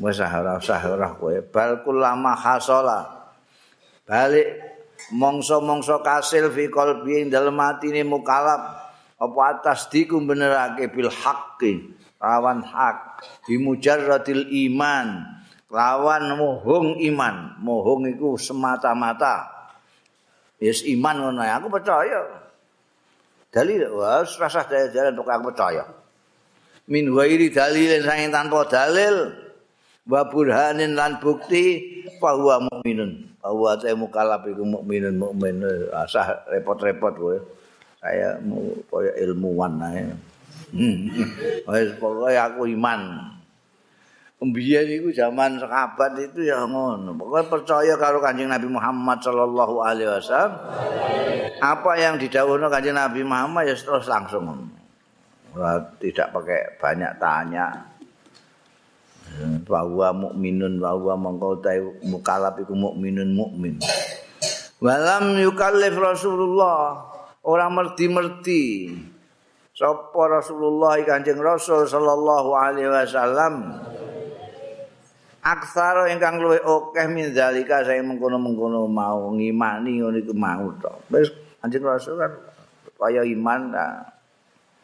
Wis 0.03 0.19
ora 0.19 0.59
usah 0.59 0.83
ora 0.91 1.15
kowe. 1.15 1.39
Bal 1.47 1.87
kulama 1.87 2.35
hasala 2.35 3.31
balik 4.03 4.51
mongso-mongso 5.15 6.03
kasil 6.03 6.51
fi 6.51 6.67
qalbi 6.67 7.23
ing 7.23 7.27
dalem 7.31 7.55
atine 7.63 8.03
mukalaf 8.03 8.91
apa 9.15 9.41
atas 9.55 9.87
diku 9.87 10.19
benerake 10.19 10.91
bil 10.91 11.15
haqqi 11.15 11.87
lawan 12.19 12.67
hak. 12.67 13.23
Bi 13.47 13.63
mujarradil 13.63 14.51
iman 14.67 15.38
lawan 15.69 16.33
mohong 16.37 16.97
iman 17.01 17.61
mohong 17.61 18.09
iku 18.09 18.41
semata-mata 18.41 19.59
Yes 20.59 20.83
iman 20.91 21.17
ngono 21.23 21.43
aku 21.47 21.71
percaya. 21.71 22.21
Dalil 23.49 23.89
wis 23.95 24.31
rasah 24.37 24.67
jalan 24.91 25.15
untuk 25.15 25.31
aku 25.31 25.55
percaya. 25.55 25.87
Min 26.91 27.15
wairi 27.15 27.55
dalil 27.55 28.03
sing 28.03 28.35
tanpa 28.35 28.67
dalil 28.67 29.33
wa 30.09 30.27
burhanin 30.27 30.99
lan 30.99 31.23
bukti 31.23 32.03
bahwa 32.19 32.67
mukminun. 32.67 33.39
Bahwa 33.39 33.79
saya 33.79 33.95
mukallaf 33.95 34.51
iku 34.51 34.67
mukminun 34.67 35.15
mukmin 35.15 35.63
asah 35.95 36.43
repot-repot 36.51 37.15
kowe. 37.15 37.39
Saya 38.03 38.43
mau 38.43 38.75
koyo 38.91 39.15
ilmuwan 39.15 39.79
ae. 39.95 40.11
Hmm. 40.75 41.07
Wis 41.71 41.95
pokoke 42.03 42.35
aku 42.35 42.67
iman. 42.75 43.31
Pembiayaan 44.39 45.03
itu 45.03 45.11
zaman 45.19 45.59
sahabat 45.59 46.15
itu 46.23 46.47
ya 46.47 46.63
ngono. 46.63 47.11
Pokoknya 47.19 47.51
percaya 47.51 47.95
kalau 47.99 48.23
kanjeng 48.23 48.47
Nabi 48.47 48.71
Muhammad 48.71 49.19
Shallallahu 49.19 49.83
Alaihi 49.83 50.07
Wasallam. 50.15 50.55
Apa 51.59 51.99
yang 51.99 52.23
didahului 52.23 52.71
kanjeng 52.71 52.95
Nabi 52.95 53.27
Muhammad 53.27 53.67
ya 53.67 53.75
terus 53.75 54.07
langsung. 54.07 54.47
Tidak 55.99 56.31
pakai 56.31 56.79
banyak 56.79 57.19
tanya. 57.19 57.67
Bahwa 59.67 60.15
mukminun 60.15 60.79
bahwa 60.79 61.19
mengkau 61.19 61.59
tahu 61.59 61.99
mukalaf 62.07 62.63
itu 62.63 62.79
mukminun 62.79 63.35
mukmin. 63.35 63.83
Walam 64.79 65.35
yukallif 65.43 65.99
Rasulullah 65.99 67.11
orang 67.43 67.75
merti-merti. 67.75 68.95
Sapa 69.75 70.31
Rasulullah 70.31 70.95
kanjeng 71.03 71.43
Rasul 71.43 71.91
Shallallahu 71.91 72.51
Alaihi 72.55 72.87
Wasallam. 72.87 73.55
Aksara 75.49 76.13
ingkang 76.13 76.37
luwih 76.37 76.61
akeh 76.61 77.07
min 77.09 77.33
zalika 77.33 77.81
saya 77.81 78.05
mengkono-mengkono 78.05 78.85
mau 78.85 79.33
ngimani 79.33 80.05
ngono 80.05 80.17
iku 80.21 80.35
mau 80.37 80.69
to. 80.77 80.93
Wis 81.09 81.33
anjing 81.65 81.81
rasul 81.81 82.21
kan 82.21 82.33
kaya 83.01 83.25
iman 83.25 83.73
ta. 83.73 83.87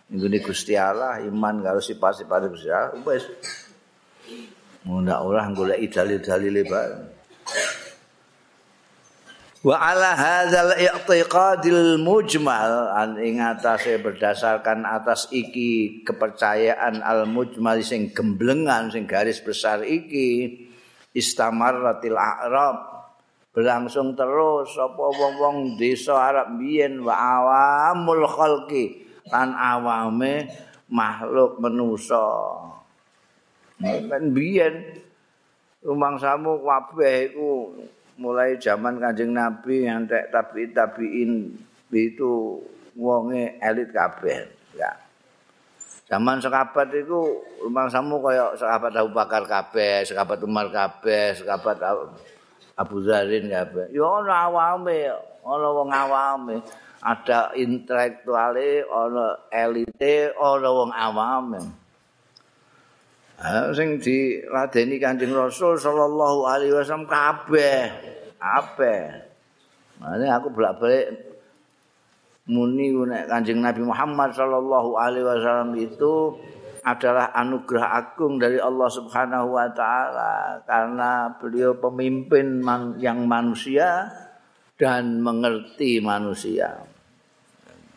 Nggone 0.09 0.39
Gusti 0.41 0.77
Allah 0.77 1.21
iman 1.25 1.65
karo 1.65 1.81
sifat-sifat 1.81 2.41
Gusti 2.49 2.69
Allah 2.73 2.97
wis 3.05 3.25
ndak 4.85 5.21
ora 5.21 5.49
golek 5.53 5.81
dalil-dalile 5.93 6.63
bae. 6.65 6.93
Wa 9.65 9.81
ala 9.81 10.13
hadzal 10.13 10.77
i'tiqadil 10.77 11.97
mujmal 11.97 12.93
an 12.93 13.17
ing 13.17 13.41
atase 13.41 13.97
berdasarkan 13.97 14.85
atas 14.85 15.33
iki 15.33 16.05
kepercayaan 16.05 17.01
al 17.01 17.25
mujmal 17.25 17.81
sing 17.81 18.13
gemblengan 18.13 18.93
sing 18.93 19.09
garis 19.09 19.41
besar 19.41 19.81
iki 19.81 20.61
istamarratil 21.17 22.13
a'rab 22.13 23.09
berlangsung 23.57 24.13
terus 24.13 24.77
sapa 24.77 25.01
wong-wong 25.01 25.81
desa 25.81 26.13
Arab 26.13 26.61
biyen 26.61 27.01
wa 27.01 27.17
awamul 27.17 28.29
khalqi 28.29 29.01
lan 29.33 29.57
awame 29.57 30.45
makhluk 30.93 31.57
manusa. 31.57 32.21
Men 33.81 34.29
biyen 34.37 35.01
rumangsamu 35.81 36.61
kabeh 36.61 37.33
iku 37.33 37.81
mulai 38.19 38.55
zaman 38.59 39.03
Kanjeng 39.03 39.35
Nabi 39.35 39.87
ngantek 39.87 40.31
tabi 40.31 40.71
tabiin 40.71 41.51
itu 41.95 42.59
wonge 42.99 43.59
elit 43.63 43.91
kabeh 43.91 44.47
ya. 44.75 44.91
Zaman 46.05 46.39
sekabat 46.39 46.93
itu 46.95 47.43
rumah 47.65 47.89
samu 47.89 48.21
kaya 48.21 48.53
sekabat 48.59 48.93
Abu 48.99 49.11
Bakar 49.15 49.43
kabeh 49.47 50.05
sekabat 50.05 50.39
Umar 50.45 50.69
kabeh 50.71 51.35
sekabat 51.39 51.79
Abu 52.75 52.97
Zarin 53.07 53.51
kabeh. 53.51 53.91
Ya 53.95 54.05
ana 54.05 54.51
awame 54.51 55.11
ana 55.43 55.69
wong 55.71 55.91
awame. 55.91 56.57
Ada 57.05 57.53
intelektuale 57.57 58.85
ana 58.89 59.39
elite 59.53 60.35
ana 60.35 60.69
wong 60.71 60.91
awame 60.93 61.84
sing 63.75 63.99
diladeni 63.99 64.97
Kanjeng 65.03 65.35
Rasul 65.35 65.75
sallallahu 65.75 66.47
alaihi 66.47 66.75
wasallam 66.75 67.11
kabeh. 67.11 67.91
Kabeh. 68.39 69.03
Mane 69.99 70.27
aku 70.31 70.51
bolak-balik 70.51 71.35
muni 72.45 72.93
nek 72.93 73.27
Kanjeng 73.27 73.65
Nabi 73.65 73.83
Muhammad 73.83 74.37
sallallahu 74.37 75.01
alaihi 75.01 75.27
wasallam 75.27 75.73
itu 75.81 76.37
adalah 76.85 77.33
anugerah 77.33 77.97
agung 77.97 78.37
dari 78.37 78.61
Allah 78.61 78.89
Subhanahu 78.93 79.57
wa 79.57 79.65
taala 79.73 80.61
karena 80.69 81.33
beliau 81.41 81.73
pemimpin 81.81 82.61
yang 83.01 83.25
manusia 83.25 84.13
dan 84.77 85.25
mengerti 85.25 86.05
manusia. 86.05 86.85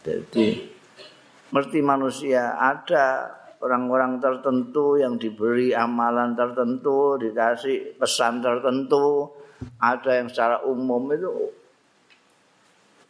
Jadi 0.08 0.56
mengerti 1.52 1.80
manusia 1.84 2.56
ada 2.56 3.28
orang-orang 3.62 4.22
tertentu 4.22 5.00
yang 5.00 5.17
diberi 5.17 5.74
amalan 5.74 6.38
tertentu, 6.38 7.17
dikasih 7.17 7.98
pesan 7.98 8.41
tertentu, 8.41 9.32
ada 9.82 10.12
yang 10.22 10.28
secara 10.30 10.62
umum 10.65 11.10
itu 11.13 11.30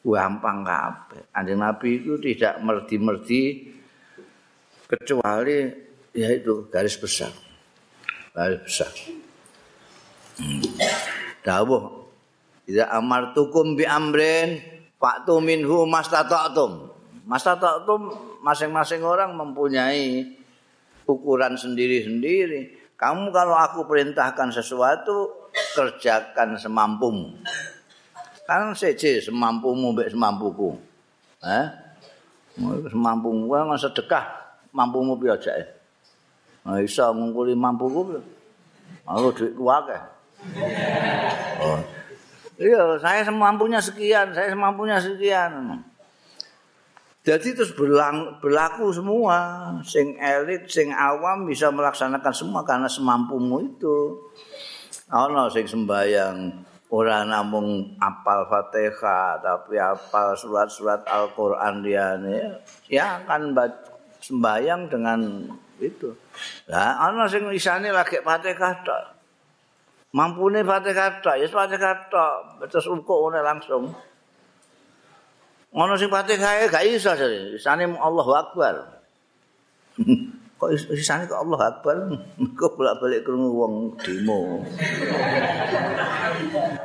gampang 0.08 0.64
kabeh. 0.64 1.28
Anjing 1.36 1.60
Nabi 1.60 1.90
itu 2.00 2.16
tidak 2.24 2.64
merdi-merdi 2.64 3.68
kecuali 4.88 5.68
yaitu 6.16 6.72
garis 6.72 6.96
besar. 6.96 7.36
Garis 8.32 8.64
besar. 8.64 8.92
Hmm. 10.38 10.64
Dawuh 11.44 12.08
Ida 12.68 12.92
amartukum 12.92 13.80
bi 13.80 13.88
amrin 13.88 14.60
fa'tu 15.00 15.40
minhu 15.40 15.88
mastata'tum. 15.88 16.92
Mastata'tum 17.24 18.12
masing-masing 18.44 19.04
orang 19.08 19.32
mempunyai 19.40 20.36
ukuran 21.08 21.56
sendiri-sendiri. 21.56 22.92
Kamu 23.00 23.32
kalau 23.32 23.56
aku 23.56 23.88
perintahkan 23.88 24.52
sesuatu, 24.52 25.50
kerjakan 25.74 26.60
semampumu. 26.60 27.40
Kan 28.44 28.76
seje 28.76 29.24
semampumu 29.24 29.96
mbek 29.96 30.12
semampuku. 30.12 30.76
Eh? 31.44 31.66
Semampumu 32.92 33.48
kan 33.52 33.80
sedekah 33.80 34.26
mampumu 34.76 35.16
piye 35.16 35.36
aja. 35.36 35.52
Nah, 36.68 36.84
iso 36.84 37.08
ngungkuli 37.16 37.56
mampuku. 37.56 38.20
Aku 39.08 39.32
duit 39.32 39.56
akeh. 39.56 40.02
Oh. 41.64 41.80
Iya, 42.58 42.98
saya 42.98 43.22
semampunya 43.22 43.78
sekian, 43.78 44.34
saya 44.34 44.50
semampunya 44.52 44.98
sekian. 44.98 45.86
Jadi 47.28 47.60
terus 47.60 47.76
berlaku 48.40 48.88
semua, 48.96 49.68
sing 49.84 50.16
elit, 50.16 50.72
sing 50.72 50.96
awam 50.96 51.44
bisa 51.44 51.68
melaksanakan 51.68 52.32
semua 52.32 52.64
karena 52.64 52.88
semampumu 52.88 53.60
itu. 53.68 54.16
Ono 55.12 55.52
sing 55.52 55.68
sembayang 55.68 56.64
ora 56.88 57.28
namung 57.28 58.00
apal 58.00 58.48
Fatihah 58.48 59.44
tapi 59.44 59.76
apal 59.76 60.40
surat-surat 60.40 61.04
Al-Qur'an 61.04 61.84
liyane 61.84 62.64
ya 62.88 63.20
kan 63.28 63.52
sembayang 64.24 64.88
dengan 64.88 65.20
itu. 65.84 66.16
Lah 66.72 67.12
ono 67.12 67.28
sing 67.28 67.44
isane 67.52 67.92
lagi 67.92 68.24
Fatihah 68.24 68.74
tok. 68.88 69.04
Mampune 70.16 70.64
Fatihah 70.64 71.20
tok, 71.20 71.36
ya 71.36 71.48
Fatihah 71.52 72.08
tok, 72.08 72.64
terus 72.72 72.88
rukuk 72.88 73.36
langsung. 73.36 73.92
Ngono 75.76 76.00
sing 76.00 76.08
Fatihah 76.08 76.72
gak 76.72 76.86
iso 76.88 77.12
sare. 77.12 77.60
Sane 77.60 77.84
Allahu 77.92 78.32
Akbar. 78.32 78.76
kok 80.58 80.70
isane 80.74 81.28
kok 81.30 81.38
Allah 81.38 81.62
Akbar? 81.70 81.96
Kok 82.58 82.74
bolak-balik 82.78 83.22
krungu 83.22 83.50
wong 83.54 83.74
demo? 84.02 84.40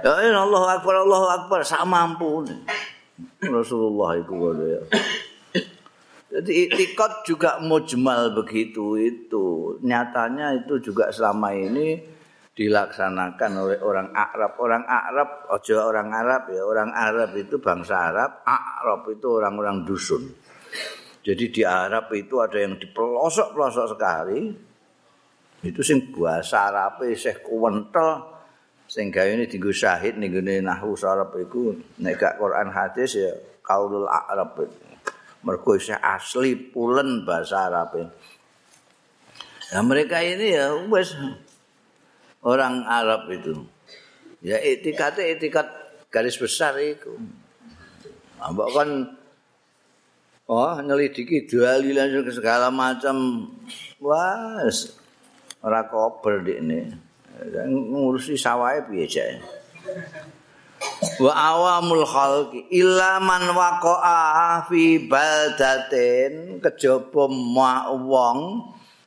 Ya 0.03 0.35
Allah 0.35 0.63
Akbar 0.77 0.95
Allah 1.07 1.23
Akbar. 1.41 1.63
Sak 1.63 1.87
mampu 1.87 2.43
Rasulullah 3.57 4.19
itu 4.19 4.35
ya. 4.67 4.81
Jadi 6.33 6.51
itikad 6.65 7.23
juga 7.29 7.61
mujmal 7.61 8.33
begitu 8.35 8.97
itu. 8.99 9.77
Nyatanya 9.85 10.59
itu 10.65 10.81
juga 10.81 11.13
selama 11.13 11.53
ini 11.55 12.01
dilaksanakan 12.53 13.53
oleh 13.57 13.79
orang 13.81 14.13
Arab 14.13 14.61
orang 14.61 14.85
Arab 14.85 15.49
ojo 15.57 15.73
orang 15.81 16.13
Arab 16.13 16.53
ya 16.53 16.61
orang 16.61 16.93
Arab 16.93 17.33
itu 17.33 17.57
bangsa 17.57 18.13
Arab 18.13 18.45
Arab 18.45 19.09
itu 19.09 19.25
orang-orang 19.25 19.89
dusun 19.89 20.29
Jadi 21.23 21.55
di 21.55 21.63
Arab 21.63 22.11
itu 22.19 22.43
ada 22.43 22.59
yang 22.59 22.75
di 22.83 22.91
pelosok-pelosok 22.91 23.87
sekali. 23.95 24.51
Itu 25.63 25.79
sing 25.87 26.11
bahasa 26.11 26.67
Arab 26.67 27.07
isih 27.07 27.39
kuwentel 27.47 28.27
sing 28.91 29.15
gawe 29.15 29.31
ini 29.31 29.47
dienggo 29.47 29.71
syahid 29.71 30.19
ning 30.19 30.35
gone 30.35 30.59
nahwu 30.59 30.99
Arab 31.07 31.39
iku 31.39 31.73
nek 32.03 32.19
gak 32.19 32.35
Quran 32.43 32.75
hadis 32.75 33.15
ya 33.15 33.31
kaulul 33.63 34.11
Arab. 34.11 34.67
Mergo 35.47 35.79
isih 35.79 35.95
asli 36.03 36.59
pulen 36.59 37.23
bahasa 37.23 37.71
Arab. 37.71 37.95
Nah 39.71 39.83
mereka 39.87 40.19
ini 40.19 40.59
ya 40.59 40.75
wes 40.91 41.15
orang 42.43 42.85
Arab 42.85 43.31
itu. 43.31 43.67
Ya 44.43 44.59
etikatnya 44.59 45.39
etikat 45.39 45.71
garis 46.11 46.37
besar 46.37 46.75
itu. 46.83 47.15
Nah, 48.43 48.51
kan 48.75 48.91
Oh, 50.51 50.75
nyelidiki 50.83 51.47
dalilan 51.47 52.13
segala 52.29 52.69
macam. 52.69 53.49
Wah, 54.03 54.59
ora 55.63 55.87
kober 55.87 56.43
ini. 56.43 56.93
Ngurusi 57.71 58.35
sawahe 58.35 58.85
piye 58.91 59.07
jae. 59.07 59.39
Wa 61.23 61.33
awamul 61.33 62.03
khalqi 62.03 62.67
illa 62.75 63.23
man 63.23 63.55
waqa'a 63.55 64.67
fi 64.67 64.99
baldatin 65.07 66.59
kejaba 66.59 67.31
wong 68.03 68.39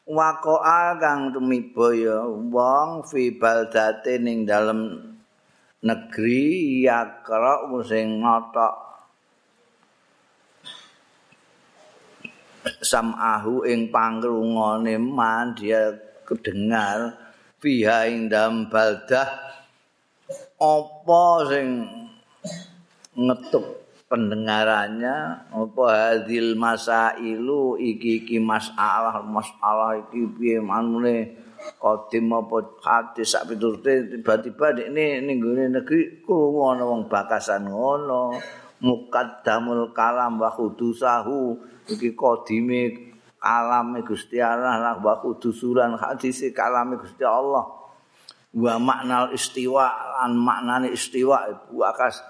waqa'a 0.05 1.01
kang 1.01 1.33
tumiba 1.33 1.89
ya 1.97 2.21
wong 2.29 3.01
fi 3.09 3.33
baldatin 3.33 4.21
ning 4.21 4.39
dalem 4.45 5.01
negeri 5.81 6.85
yakra 6.85 7.65
sing 7.81 8.21
ngotok 8.21 8.85
samahu 12.85 13.65
ing 13.65 13.89
pangrungane 13.89 14.97
man 15.01 15.57
dia 15.57 15.93
kedengar 16.25 17.17
fiha 17.61 18.09
ing 18.09 18.29
dalam 18.29 18.69
baldah 18.69 19.29
apa 20.61 21.25
sing 21.49 21.69
ngetuk 23.17 23.84
pendengarannya 24.05 25.49
apa 25.49 25.85
hadil 25.89 26.53
masailu 26.53 27.75
iki 27.81 28.21
iki 28.21 28.37
masalah 28.37 29.25
masalah 29.25 29.97
iki 29.97 30.29
piye 30.37 30.61
manune 30.61 31.33
kodim 31.81 32.29
apa 32.29 32.61
hadis 32.85 33.33
sak 33.33 33.49
piturute 33.49 34.05
tiba-tiba 34.13 34.77
ini 34.85 35.25
ning 35.25 35.41
negeri 35.73 36.21
krungu 36.21 36.61
wong 36.61 37.09
bakasan 37.09 37.65
ngono 37.65 38.37
mukaddamul 38.85 39.89
kalam 39.95 40.37
wa 40.37 40.53
khudusahu 40.53 41.57
iki 41.89 42.13
kodime 42.13 43.15
alame 43.45 44.01
Gusti 44.01 44.41
Allah 44.41 44.81
lah 44.81 44.95
wa 44.97 45.21
kudusuran 45.21 45.93
hadis 46.01 46.41
kalame 46.49 46.97
Gusti 46.97 47.21
Allah. 47.21 47.69
Wa 48.55 48.79
maknal 48.79 49.35
istiwa 49.35 49.85
lan 50.23 50.39
maknane 50.39 50.89
istiwa 50.95 51.43
buakas 51.69 52.23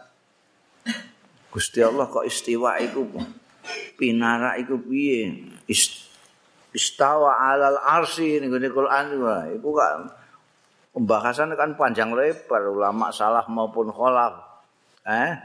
Gusti 1.56 1.80
Allah 1.80 2.12
kok 2.12 2.28
istiwa 2.28 2.76
iku 2.84 3.08
pinara 3.96 4.60
iku 4.60 4.76
piye 4.76 5.56
istawa 6.76 7.40
alal 7.56 7.80
arsi 7.80 8.44
ning 8.44 8.52
Quran 8.52 9.16
iku 9.56 9.70
kan 9.72 10.12
pembahasan 10.92 11.56
kan 11.56 11.80
panjang 11.80 12.12
lebar 12.12 12.60
ulama 12.68 13.08
salah 13.16 13.48
maupun 13.48 13.88
kholaf 13.88 14.36
eh 15.08 15.40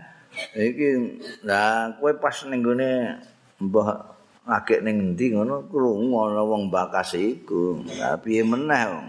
iki 0.59 1.15
nah 1.47 1.95
kowe 1.95 2.11
pas 2.19 2.43
ning 2.51 2.67
mbah 3.63 4.19
akeh 4.51 4.83
ning 4.83 5.15
endi 5.15 5.31
ngono 5.31 5.71
krungu 5.71 6.17
ana 6.27 6.43
wong 6.43 6.73
bakas 6.73 7.15
iku. 7.15 7.79
Lah 8.01 8.19
piye 8.19 8.43
meneh 8.43 8.83
wong. 8.91 9.09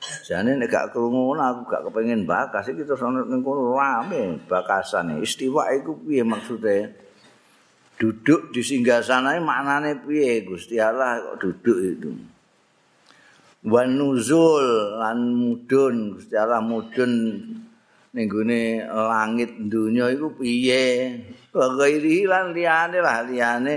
Jane 0.00 0.56
nek 0.56 0.72
gak 0.72 0.96
krungu 0.96 1.36
aku 1.36 1.68
gak 1.68 1.84
kepengin 1.88 2.24
bakas 2.24 2.72
iki 2.72 2.88
terus 2.88 3.04
ana 3.04 3.20
ning 3.28 3.44
kono 3.44 3.76
rame 3.76 4.40
bakasan 4.48 5.20
istiwa 5.20 5.68
iku 5.76 5.92
piye 6.00 6.24
maksude? 6.24 6.88
Duduk 8.00 8.48
di 8.48 8.64
singgah 8.64 9.04
sana 9.04 9.36
maknane 9.36 10.00
piye 10.00 10.40
Gusti 10.48 10.80
Allah 10.80 11.20
kok 11.20 11.36
duduk 11.44 11.78
itu. 11.84 12.10
Wan 13.68 14.00
nuzul 14.00 14.96
lan 14.96 15.36
mudun 15.36 16.16
Gusti 16.16 16.32
Allah 16.32 16.64
mudun 16.64 17.12
ning 18.16 18.26
langit 18.88 19.52
dunya 19.68 20.08
iku 20.10 20.32
piye 20.32 21.12
gairi 21.52 22.24
lan 22.24 22.56
liyane 22.56 22.98
lah 22.98 23.20
liyane 23.22 23.74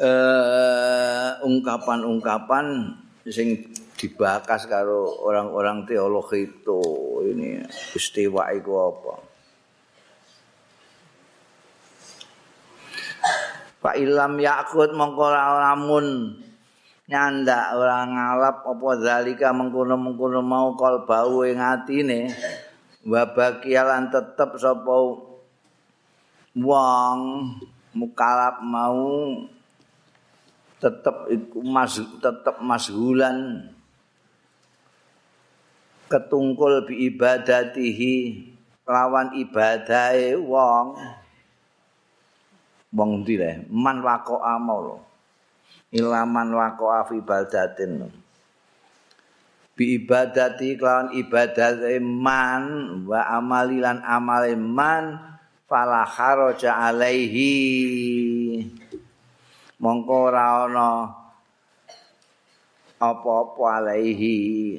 eh 0.00 1.30
ungkapan-ungkapan 1.44 2.96
sing 3.28 3.69
dibakas 4.00 4.64
karo 4.64 5.20
orang-orang 5.28 5.84
teolog 5.84 6.32
itu. 6.32 6.80
Ini 7.20 7.68
istiwa 7.92 8.48
iku 8.56 8.72
apa? 8.88 9.14
Pak 13.80 13.96
ilam 14.00 14.40
yakut 14.40 14.96
mongko 14.96 15.28
lamun 15.32 16.36
nyanda 17.08 17.76
ora 17.76 18.04
ngalap 18.08 18.64
apa 18.64 18.88
zalika 19.00 19.52
mengkono-mengkono 19.52 20.40
mau 20.40 20.72
kol 20.80 21.04
bau 21.04 21.44
ing 21.44 21.60
atine. 21.60 22.32
Wa 23.04 23.28
bakialan 23.28 24.08
tetep 24.08 24.56
sapa 24.56 24.96
wong 26.56 27.18
mukalap 27.96 28.64
mau 28.64 29.32
tetep 30.80 31.28
iku 31.28 31.60
mas 31.64 32.00
tetep 32.20 32.56
mashulan 32.64 33.68
ketungkul 36.10 36.90
bi 36.90 37.06
ibadatihi 37.06 38.14
lawan 38.84 39.38
ibadahe 39.38 40.34
wong. 40.34 40.98
Wong 42.90 43.22
ndi 43.22 43.38
man 43.70 44.02
waqo 44.02 44.42
amal 44.42 44.98
ilaman 45.94 46.50
waqo 46.50 46.90
fi 47.06 47.22
baldatin 47.22 48.10
bi 49.80 49.96
ibadati 49.96 50.76
kelawan 50.76 51.08
ibadat 51.16 51.80
man 52.04 52.62
wa 53.08 53.24
amalilan 53.32 54.04
amal 54.04 54.44
man 54.58 55.16
fala 55.64 56.04
kharaja 56.04 56.76
alaihi. 56.90 58.60
Mongko 59.80 60.28
ora 60.28 60.68
ana 60.68 61.16
apa-apa 63.00 63.80
alaihi 63.80 64.76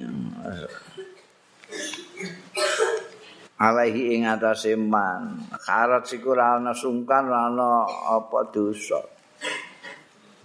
alaihi 3.62 4.18
ing 4.18 4.26
atase 4.26 4.74
man. 4.74 5.46
Kharat 5.62 6.10
ora 6.26 6.58
ana 6.58 6.74
sungkan 6.74 7.30
ana 7.30 7.86
apa 7.86 8.50
dosa. 8.50 8.98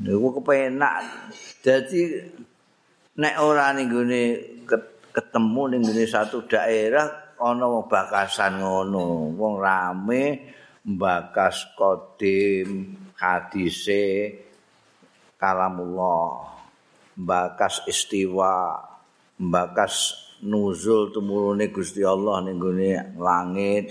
Niku 0.04 0.36
kepenak. 0.36 1.32
Dadi 1.64 2.00
nek 3.16 3.34
ora 3.40 3.72
ning 3.72 3.88
ketemu 5.16 5.62
ning 5.72 5.82
satu 6.04 6.44
daerah 6.44 7.32
ana 7.40 7.64
wong 7.64 7.88
bakasan 7.88 8.60
ngono. 8.60 9.32
Wong 9.32 9.54
rame 9.56 10.52
mbakas 10.84 11.72
kodim 11.72 12.92
hadise 13.16 14.36
kalamullah. 15.40 16.52
Mbakas 17.16 17.88
istiwa 17.88 18.76
mbakas 19.40 20.25
nuzul 20.46 21.10
tumurune 21.10 21.74
Gusti 21.74 22.06
Allah 22.06 22.46
ning 22.46 22.62
langit. 23.18 23.90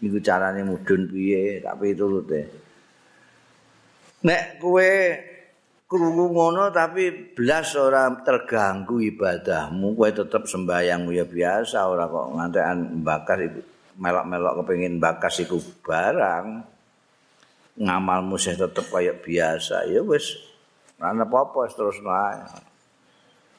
Niku 0.00 0.18
carane 0.24 0.64
mudhun 0.64 1.06
piye? 1.12 1.60
Tapi 1.60 1.92
turute 1.92 2.64
nek 4.24 4.56
kowe 4.56 4.92
krungu 5.84 6.32
ngono 6.32 6.72
tapi 6.72 7.36
belas 7.36 7.76
ora 7.76 8.08
terganggu 8.24 9.04
ibadahmu 9.14 9.92
kowe 9.92 10.10
tetep 10.10 10.48
sembayangmu 10.48 11.12
ya 11.12 11.28
biasa 11.28 11.84
ora 11.84 12.08
kok 12.08 12.32
ngantekan 12.32 13.04
bakas 13.04 13.38
iku 13.44 13.60
melok-melok 13.94 14.64
kepengin 14.64 14.98
bakas 14.98 15.44
iku 15.44 15.60
barang. 15.84 16.72
Ngamalmu 17.74 18.38
sih 18.38 18.54
tetep 18.54 18.86
kaya 18.86 19.12
biasa. 19.14 19.86
Ya 19.90 20.00
wis 20.00 20.34
ana 20.98 21.28
apa-apa 21.28 21.68
terus 21.68 22.00
nae 22.00 22.38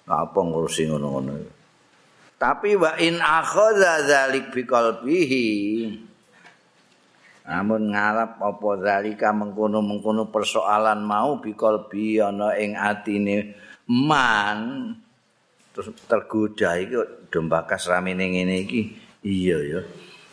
apa 0.06 0.40
ngurusi 0.40 0.90
ngono-ngono 0.90 1.65
tapi 2.36 2.76
wa 2.76 2.96
in 3.00 3.20
akhadha 3.20 4.04
dzalik 4.04 4.52
bi 4.52 4.62
qalbihi 4.68 5.52
namun 7.46 7.94
ngarap 7.94 8.42
apa 8.42 8.70
zalika 8.82 9.30
mengkono-mengkono 9.30 10.34
persoalan 10.34 11.06
mau 11.06 11.38
bi 11.38 11.54
qalbi 11.54 12.18
ana 12.18 12.58
ing 12.58 12.74
atine 12.74 13.54
man 13.86 14.90
terus 15.70 15.94
tergoda 16.10 16.74
iki 16.82 17.30
dombakas 17.30 17.86
ramene 17.92 18.34
ngene 18.34 18.56
iki. 18.66 18.82
Iya 19.22 19.58
ya. 19.62 19.82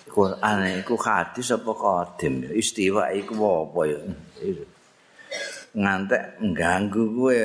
Quran 0.09 0.85
iku 0.85 0.97
hadis 1.01 1.53
apa 1.53 1.73
qadim 1.73 2.49
ya? 2.49 2.51
Istiwa 2.57 3.12
iku 3.12 3.35
apa 3.69 3.81
ya? 3.91 4.01
Ngantek 5.77 6.41
ngganggu 6.41 7.05
kowe 7.17 7.37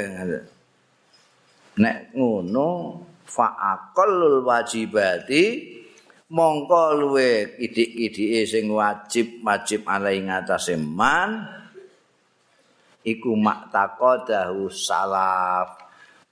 nek 1.77 1.97
ngono 2.15 2.69
fa'aqallul 3.27 4.41
wajibati 4.47 5.75
mongko 6.31 6.95
luwe 6.95 7.59
idik-idike 7.59 8.43
sing 8.47 8.71
wajib 8.71 9.43
wajib 9.43 9.83
alai 9.87 10.23
ngatasé 10.23 10.75
man 10.79 11.57
iku 13.07 13.31
maktaqadahu 13.39 14.67
salaf. 14.67 15.79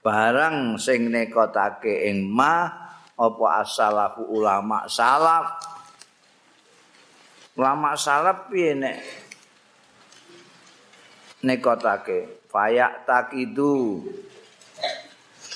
Barang 0.04 0.78
sing 0.78 1.10
nekotake 1.10 2.06
ing 2.06 2.28
ma 2.30 2.68
apa 3.16 3.46
asalafu 3.64 4.22
ulama 4.28 4.84
salaf? 4.86 5.56
Ulama 7.56 7.96
salaf 7.96 8.52
piye 8.52 8.76
nek 8.76 8.96
nekotake? 11.42 12.44
Fayak 12.46 13.08
takidu 13.08 14.04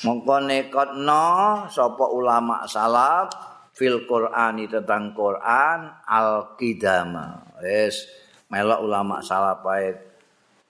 mongko 0.04 0.36
nekotno 0.48 1.26
sapa 1.68 2.04
ulama 2.08 2.64
salaf 2.64 3.28
fil 3.76 4.04
qur'ani 4.08 4.68
tentang 4.68 5.12
Quran 5.12 5.78
al 6.08 6.56
qidama 6.56 7.56
wis 7.60 8.08
melok 8.48 8.80
ulama 8.84 9.20
salaf 9.20 9.60
ae 9.76 9.92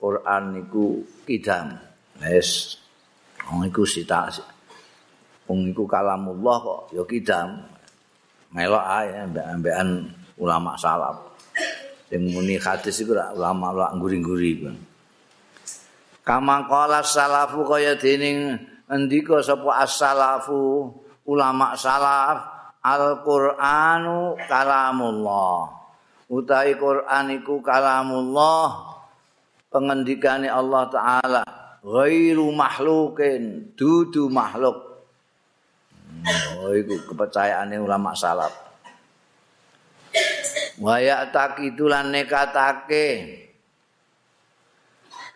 Quran 0.00 0.42
niku 0.56 1.02
kidam 1.26 1.76
wis 2.22 2.78
wong 3.46 3.66
iku 3.70 3.86
sita 3.86 4.30
wong 5.46 5.70
iku 5.70 5.86
kalamullah 5.86 6.56
kok 6.62 6.80
ya 6.94 7.02
kidam 7.06 7.66
melok 8.50 8.84
ae 8.84 9.14
ambek-ambekan 9.26 9.88
ulama 10.40 10.74
salaf. 10.74 11.30
Sing 12.10 12.26
muni 12.34 12.58
hadis 12.58 13.06
iku 13.06 13.14
ulama-ulama 13.14 13.94
nguri-nguri 13.94 14.66
Kama 16.26 16.66
qala 16.66 17.06
salafu 17.06 17.62
kaya 17.62 17.94
dening 17.94 18.58
endika 18.90 19.38
sapa 19.38 19.86
as-salafu 19.86 20.90
ulama 21.30 21.78
salaf 21.78 22.60
Al-Qur'anu 22.80 24.40
kalamullah. 24.48 25.68
Utawi 26.30 26.78
Qur'an 26.78 27.28
iku 27.34 27.60
kalamullah 27.60 28.96
pengendikane 29.68 30.48
Allah 30.48 30.88
taala 30.88 31.42
ghairu 31.84 32.48
makhlukin 32.54 33.74
dudu 33.76 34.32
makhluk. 34.32 34.78
Oh 36.58 36.72
iku 36.72 36.96
kepercayaane 37.10 37.76
ulama 37.76 38.16
salaf. 38.16 38.52
Wa 40.80 40.96
ya 41.02 41.28
taqidulan 41.28 42.08
nekatake 42.08 43.06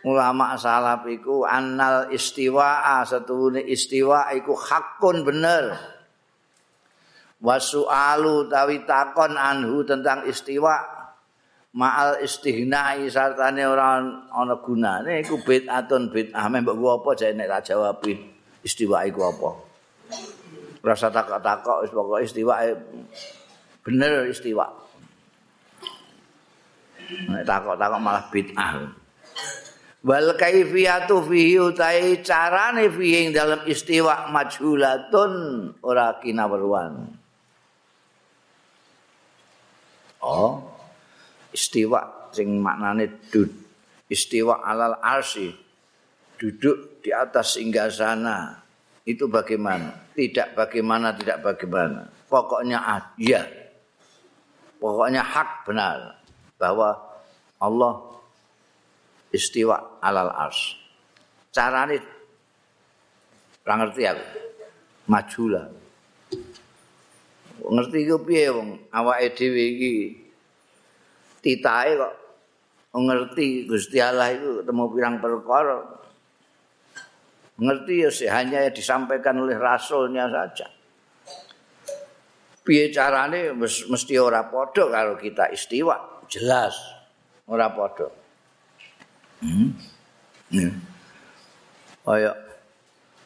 ulama 0.04 0.52
salaf 0.60 1.08
iku 1.08 1.48
annal 1.48 2.12
istiwa 2.12 3.02
setuhune 3.08 3.64
istiwa 3.64 4.28
iku 4.36 4.52
hakun 4.52 5.24
bener. 5.24 5.80
Wasu'alu 7.40 8.48
tawi 8.48 8.84
takon 8.88 9.36
anhu 9.36 9.84
tentang 9.84 10.24
istiwa 10.28 10.80
ma'al 11.76 12.20
istihnai 12.24 13.08
sartane 13.08 13.64
ora 13.64 14.00
ana 14.32 14.56
gunane 14.60 15.24
iku 15.24 15.40
bid'atun 15.40 16.12
bid'ah. 16.12 16.44
Mbok 16.52 16.76
gua 16.76 16.92
apa 17.00 17.10
jane 17.16 17.44
nek 17.44 17.48
tak 17.60 17.72
jawab 17.72 18.04
istiwa 18.60 19.04
iku 19.08 19.20
apa. 19.28 19.50
Rasa 20.84 21.08
takok-takok 21.08 21.88
wis 21.88 21.92
pokoke 21.96 22.20
istiwa 22.28 22.60
bener 23.84 24.28
istiwa. 24.28 24.68
Nek 27.28 27.44
takok-takok 27.44 28.00
malah 28.00 28.24
bid'ah 28.28 28.72
wal 30.04 30.36
kaifiyatu 30.36 31.24
fihi 31.24 31.56
utai 31.56 32.20
carane 32.20 32.92
fihi 32.92 33.32
dalam 33.32 33.64
istiwa 33.64 34.28
majhulatun 34.28 35.32
ora 35.80 36.20
kinaweruan. 36.20 37.08
Oh 40.24 40.74
istiwa 41.54 42.30
sing 42.34 42.58
maknane 42.60 43.30
dud 43.30 43.48
istiwa 44.10 44.66
alal 44.66 44.98
arsi 45.00 45.48
duduk 46.36 47.00
di 47.00 47.14
atas 47.14 47.56
singgasana. 47.56 48.60
Itu 49.04 49.28
bagaimana? 49.28 50.16
Tidak 50.16 50.56
bagaimana 50.56 51.12
tidak 51.12 51.44
bagaimana. 51.44 52.08
Pokoknya 52.24 52.80
ya 53.20 53.44
pokoknya 54.80 55.20
hak 55.20 55.68
benar. 55.68 56.20
Bahwa 56.56 56.96
Allah 57.60 58.13
istiwa 59.34 59.98
alal 59.98 60.30
ars. 60.30 60.78
Carane 61.50 61.98
ora 63.66 63.74
ngerti 63.82 64.02
aku. 64.06 64.26
Majula. 65.10 65.62
Ngerti 67.64 67.98
iku 68.06 68.16
piye 68.22 68.46
wong 68.54 68.88
awake 68.94 69.34
dhewe 69.34 69.62
iki 69.74 69.94
titahe 71.42 71.98
kok 71.98 72.14
ngerti 72.94 73.66
Gusti 73.66 73.98
Allah 73.98 74.30
itu 74.30 74.62
ketemu 74.62 74.84
pirang 74.94 75.16
perkara. 75.18 75.78
Ngerti 77.54 77.94
ya 78.02 78.10
hanya 78.34 78.66
disampaikan 78.70 79.42
oleh 79.42 79.58
rasulnya 79.58 80.26
saja. 80.30 80.66
Piye 82.64 82.88
carane 82.88 83.52
mesti 83.60 84.14
ora 84.16 84.48
padha 84.48 84.88
karo 84.88 85.20
kita 85.20 85.52
istiwa, 85.52 86.24
jelas 86.32 86.74
ora 87.44 87.68
padha. 87.68 88.23
Hmm. 89.42 89.74
Kaya 92.04 92.32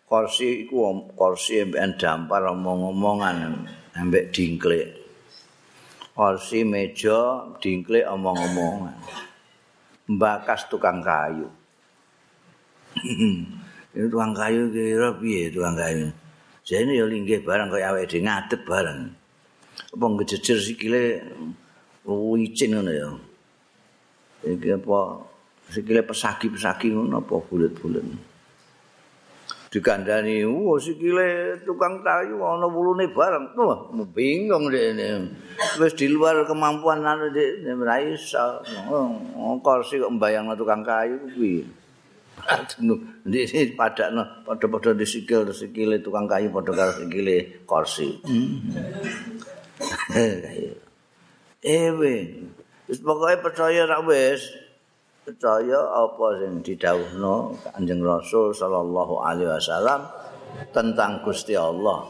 kursi 0.08 0.64
iku 0.64 1.10
kursi 1.12 1.66
mbek 1.68 2.00
dampar 2.00 2.48
omong-omongan 2.48 3.66
ambek 3.98 4.32
dingklik. 4.32 4.94
Kursi 6.14 6.64
meja 6.64 7.44
dingklik 7.58 8.06
omong-omongan. 8.06 8.96
Mbakas 10.08 10.72
tukang 10.72 11.04
kayu. 11.04 11.50
Ini 13.92 14.06
tukang 14.08 14.32
kayu 14.32 14.72
kira 14.72 15.12
piye 15.20 15.52
tukang 15.52 15.76
kayu. 15.76 16.08
Jadi 16.64 17.00
ya 17.00 17.04
linggih 17.08 17.40
barang 17.44 17.68
kaya 17.72 17.92
awake 17.92 18.08
dhewe 18.08 18.24
ngadeg 18.24 18.60
barang. 18.64 19.00
Apa 19.94 20.04
ngejejer 20.04 20.58
sikile 20.60 21.02
wicin 22.04 22.76
ngono 22.76 22.92
ya. 22.92 23.08
Iki 24.44 24.80
apa 24.80 25.00
sikile 25.68 26.00
pesagi-pesagi 26.04 26.92
ngono 26.96 27.20
apa 27.20 27.34
bulet-bulet. 27.44 28.04
Dikandani, 29.68 30.48
"Wah, 30.48 30.80
sikile 30.80 31.60
tukang 31.60 32.00
kayu 32.00 32.40
ana 32.40 32.64
wulune 32.64 33.12
bareng." 33.12 33.52
Wah, 33.52 33.92
bingung 34.16 34.72
dene. 34.72 35.28
Wis 35.76 35.92
di 35.92 36.08
luar 36.08 36.40
kemampuan 36.48 37.04
anu 37.04 37.28
dek 37.28 37.68
ora 37.76 38.00
iso. 38.00 38.64
Oh, 38.88 39.60
kursi 39.60 40.00
kok 40.00 40.08
mbayangno 40.16 40.56
tukang 40.56 40.80
kayu 40.80 41.20
kuwi. 41.36 41.68
Ndi 43.28 43.76
padakno 43.76 44.24
padha-padha 44.48 44.96
di 44.96 45.04
sikil 45.04 45.52
sikile 45.52 46.00
tukang 46.00 46.24
kayu 46.24 46.48
padha 46.48 46.72
karo 46.72 46.92
sikile 47.04 47.64
kursi. 47.68 48.08
Eh, 51.58 51.90
wis 51.90 53.02
pokoke 53.02 53.42
percaya 53.42 53.82
ra 53.82 53.98
wis. 53.98 54.46
Percaya 55.28 55.76
apa 55.92 56.40
sing 56.40 56.64
didhawuhno 56.64 57.52
Kanjeng 57.60 58.00
Rasul 58.00 58.56
sallallahu 58.56 59.20
alaihi 59.20 59.52
wasallam 59.52 60.08
tentang 60.72 61.20
Gusti 61.20 61.52
Allah. 61.52 62.08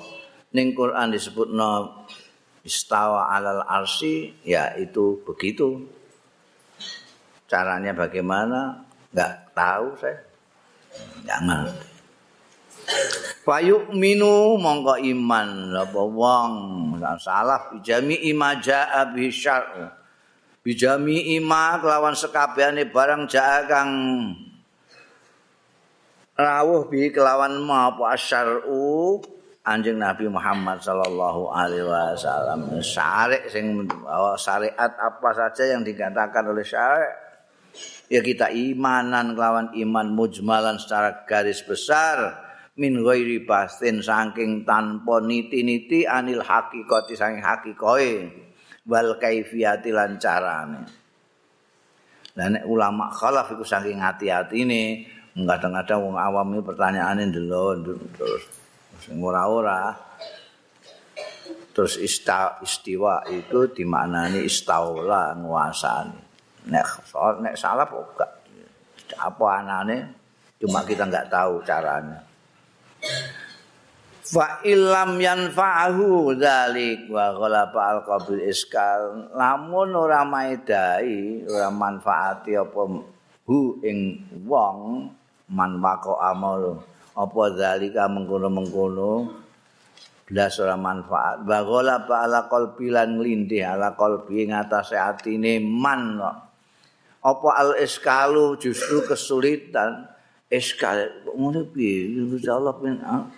Ning 0.54 0.70
Quran 0.70 1.10
disebutno 1.10 2.06
istawa 2.62 3.34
alal 3.34 3.66
arsi 3.66 4.38
ya 4.46 4.70
itu 4.78 5.18
begitu. 5.26 5.82
Caranya 7.50 7.90
bagaimana? 7.90 8.86
Enggak 9.10 9.50
tahu 9.50 9.98
saya. 9.98 10.22
Jangan. 11.26 11.74
Fayuk 13.42 13.98
minu 13.98 14.54
mongko 14.62 14.94
iman 14.94 15.74
apa 15.74 16.02
wong 16.06 16.52
salah 17.18 17.66
bijami 17.74 18.30
imaja 18.30 18.94
abi 18.94 19.26
syar'u 19.26 19.97
bijami 20.68 21.32
ima 21.32 21.80
kelawan 21.80 22.12
sekabehane 22.12 22.92
barang 22.92 23.24
jaa 23.24 23.64
kang 23.64 23.88
rawuh 26.36 26.84
bi 26.92 27.08
kelawan 27.08 27.56
ma 27.64 27.88
apa 27.88 28.12
asyar'u 28.12 29.16
anjing 29.64 29.96
Nabi 29.96 30.28
Muhammad 30.28 30.84
sallallahu 30.84 31.48
alaihi 31.48 31.88
wasallam. 31.88 32.84
Syariat 32.84 33.48
sing 33.48 33.88
syariat 34.36 34.92
apa 34.92 35.28
saja 35.32 35.72
yang 35.72 35.80
dikatakan 35.80 36.52
oleh 36.52 36.68
syariat 36.68 37.16
ya 38.12 38.20
kita 38.20 38.52
imanan 38.52 39.32
kelawan 39.32 39.72
iman 39.72 40.12
mujmalan 40.12 40.76
secara 40.76 41.24
garis 41.24 41.64
besar. 41.64 42.44
Min 42.78 43.02
ghairi 43.02 43.42
basin 43.42 44.04
saking 44.04 44.68
tanpa 44.68 45.18
niti-niti 45.18 46.04
anil 46.06 46.44
hakikati 46.44 47.16
saking 47.16 47.42
hakikoe 47.42 48.47
wal 48.88 49.20
kaifiyati 49.20 49.92
lan 49.92 50.16
carane. 50.16 50.82
Nek 52.38 52.64
ulama 52.64 53.12
khalaf 53.12 53.52
iku 53.52 53.66
saking 53.66 54.00
hati-hatine 54.00 55.04
kadang-kadang 55.38 56.02
wong 56.02 56.16
awam 56.18 56.54
iki 56.54 56.62
pertanyaane 56.66 57.22
ndelok 57.30 57.86
terus 58.16 58.44
sing 59.04 59.20
ora-ora. 59.20 59.94
Terus 61.76 61.94
ista, 62.02 62.58
istiwa 62.58 63.22
itu 63.30 63.70
dimaknani 63.70 64.42
istaula 64.42 65.30
nguasani. 65.38 66.18
Nek 66.74 67.06
soal 67.06 67.38
nek 67.38 67.54
salah 67.54 67.86
kok 67.86 68.18
apa 69.14 69.46
anane? 69.62 69.98
Cuma 70.58 70.82
kita 70.82 71.06
nggak 71.06 71.30
tahu 71.30 71.62
caranya 71.62 72.18
fa 74.28 74.60
illam 74.60 75.16
yanfa'ahu 75.16 76.36
dzalik. 76.36 77.08
Wa 77.08 77.32
ghalaba 77.32 77.80
al 77.96 78.00
qabil 78.04 78.44
iskal. 78.44 79.32
Lamun 79.32 79.96
ora 79.96 80.22
maedai 80.28 81.48
ora 81.48 81.72
manfaati 81.72 82.52
apa 82.60 82.82
hu 83.48 83.80
ing 83.80 84.20
wong 84.44 85.08
man 85.48 85.80
wako 85.80 86.20
amal 86.20 86.84
apa 87.16 87.42
zalika 87.56 88.04
mengkono-mengkono 88.06 89.32
blas 90.28 90.60
ora 90.60 90.76
manfaat. 90.76 91.48
Bagola 91.48 92.04
ba 92.04 92.28
ala 92.28 92.44
qalbi 92.52 92.92
lan 92.92 93.16
nglindih 93.16 93.64
ala 93.64 93.96
qalbi 93.96 94.44
ing 94.44 94.52
atase 94.52 95.00
atine 95.00 95.56
man 95.56 96.20
apa 97.18 97.48
al 97.56 97.80
iskalu 97.80 98.60
justru 98.60 99.02
kesulitan? 99.08 100.14
Iskal 100.48 101.28
ngono 101.28 101.60
piye? 101.68 102.08
Allah 102.48 102.72
pin 102.80 102.96
ah, 103.04 103.28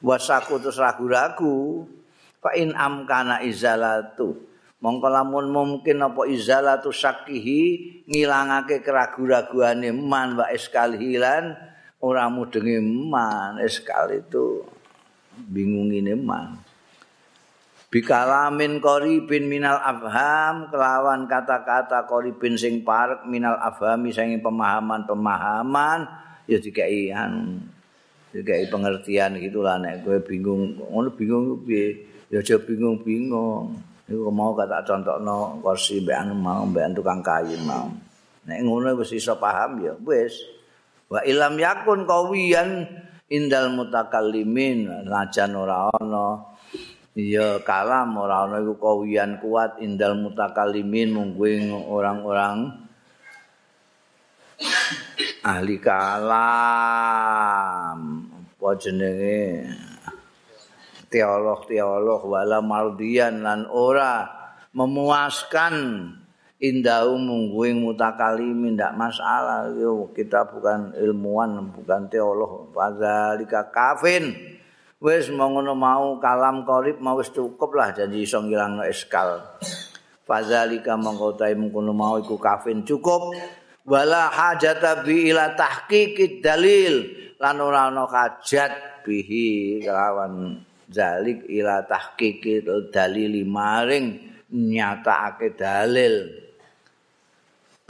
wasaku 0.00 0.60
terus 0.60 0.80
ragu-ragu. 0.80 1.86
Fa 2.40 2.56
in 2.56 2.72
amkana 2.72 3.44
izalatu. 3.44 4.48
Mongko 4.80 5.12
lamun 5.12 5.52
mungkin 5.52 6.00
apa 6.00 6.24
izalatu 6.24 6.88
sakihi 6.88 7.62
ngilangake 8.08 8.80
keragu-raguane 8.80 9.92
man 9.92 10.40
wa 10.40 10.48
eskal 10.48 10.96
hilan 10.96 11.52
ora 12.00 12.32
mudenge 12.32 12.80
man 12.80 13.60
eskal 13.60 14.08
itu 14.08 14.64
bingungine 15.36 16.16
man. 16.16 16.64
Bikalamin 17.92 18.80
qaribin 18.80 19.52
minal 19.52 19.84
afham 19.84 20.72
kelawan 20.72 21.28
kata-kata 21.28 22.08
qaribin 22.08 22.56
sing 22.56 22.80
parek 22.80 23.28
minal 23.28 23.60
afhami 23.60 24.16
sing 24.16 24.40
pemahaman-pemahaman 24.40 26.08
ya 26.48 26.56
dikai 26.56 27.12
anu 27.12 27.60
dikai 28.30 28.70
pengertian 28.70 29.38
gitulah 29.42 29.78
nek 29.82 30.06
kowe 30.06 30.18
bingung 30.22 30.78
ngono 30.78 31.10
bingung 31.14 31.66
piye 31.66 32.06
ya 32.30 32.38
aja 32.38 32.56
bingung-bingung 32.62 33.90
Iku 34.10 34.26
mau 34.34 34.50
kata 34.58 34.82
contohno 34.82 35.62
kursi 35.62 36.02
mbek 36.02 36.18
anu 36.18 36.34
mau 36.34 36.66
mbek 36.66 36.98
tukang 36.98 37.22
kayu 37.22 37.54
mau. 37.62 37.86
Nek 38.42 38.66
ngono 38.66 38.98
wis 38.98 39.14
iso 39.14 39.38
paham 39.38 39.78
ya 39.86 39.94
wis. 40.02 40.34
Wa 41.06 41.22
ilam 41.22 41.54
yakun 41.54 42.10
kawiyan 42.10 42.90
indal 43.30 43.70
mutakallimin 43.70 45.06
najan 45.06 45.54
ora 45.54 45.94
ana 45.94 46.42
ya 47.14 47.62
kalam 47.62 48.18
ora 48.18 48.50
ana 48.50 48.58
iku 48.58 48.74
kawiyan 48.82 49.38
kuat 49.38 49.78
indal 49.78 50.18
mutakallimin 50.18 51.14
mungguing 51.14 51.70
orang-orang 51.70 52.82
ahli 55.46 55.78
kalam 55.78 56.58
apa 58.70 58.78
jenenge 58.78 59.66
teolog-teolog 61.10 62.22
wala 62.22 62.62
mardian 62.62 63.42
lan 63.42 63.66
ora 63.66 64.30
memuaskan 64.70 65.74
indau 66.62 67.18
mungguing 67.18 67.82
mutakalimin 67.82 68.78
ndak 68.78 68.94
masalah. 68.94 69.74
Yo 69.74 70.14
kita 70.14 70.46
bukan 70.46 70.94
ilmuwan 71.02 71.74
bukan 71.74 72.06
teolog. 72.06 72.70
Fadzalika 72.70 73.74
kafin. 73.74 74.38
Wis 75.02 75.26
ngono 75.34 75.74
mau 75.74 76.22
kalam 76.22 76.62
korip 76.62 77.02
mau 77.02 77.18
wis 77.18 77.34
cukup 77.34 77.74
lah 77.74 77.90
janji 77.90 78.22
iso 78.22 78.38
ngilangno 78.38 78.86
eskal. 78.86 79.42
Fadzalika 80.22 80.94
mongko 80.94 81.34
tae 81.34 81.58
mungkono 81.58 81.90
mau 81.90 82.22
iku 82.22 82.38
kafin 82.38 82.86
cukup 82.86 83.34
wala 83.90 84.30
hajata 84.30 85.02
bi 85.02 85.34
ila 85.34 85.58
tahqiqid 85.58 86.38
dalil. 86.38 87.18
Lan 87.42 87.58
ora 87.58 87.90
ana 87.90 88.06
hajat 88.06 89.02
bihi 89.02 89.82
kelawan 89.82 90.62
zalik 90.86 91.42
ila 91.50 91.82
tahqiqi 91.82 92.62
dalil 92.94 93.42
maring 93.42 94.22
nyatakake 94.54 95.58
dalil. 95.58 96.30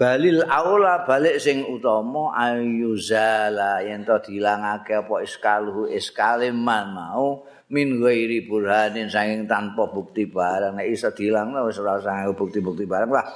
Balil 0.01 0.41
aula 0.49 1.05
balik 1.05 1.37
sing 1.37 1.61
utama 1.69 2.33
ayuzala 2.33 3.85
yen 3.85 4.01
to 4.01 4.17
dilangake 4.25 4.97
apa 4.97 5.21
iskaluhu 5.21 5.93
iskaliman 5.93 6.97
mau 6.97 7.45
min 7.69 8.01
ghairi 8.01 8.49
burhanin 8.49 9.13
saking 9.13 9.45
tanpa 9.45 9.93
bukti 9.93 10.25
barang. 10.25 10.81
Nek 10.81 10.89
iso 10.89 11.13
dilangno 11.13 11.69
wis 11.69 11.77
ora 11.77 12.01
usah 12.01 12.33
bukti-bukti 12.33 12.89
barang 12.89 13.13
lah 13.13 13.27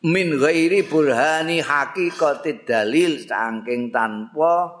min 0.00 0.40
ghairi 0.40 0.84
burhani 0.88 1.60
haqiqati 1.60 2.64
dalil 2.64 3.20
saking 3.20 3.92
tanpa 3.92 4.72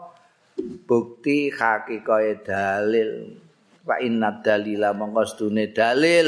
bukti 0.88 1.52
hakikae 1.52 2.40
dalil. 2.40 3.36
Wa 3.84 3.96
inna 4.00 4.40
dalila 4.40 4.96
mongko 4.96 5.52
dalil. 5.72 6.26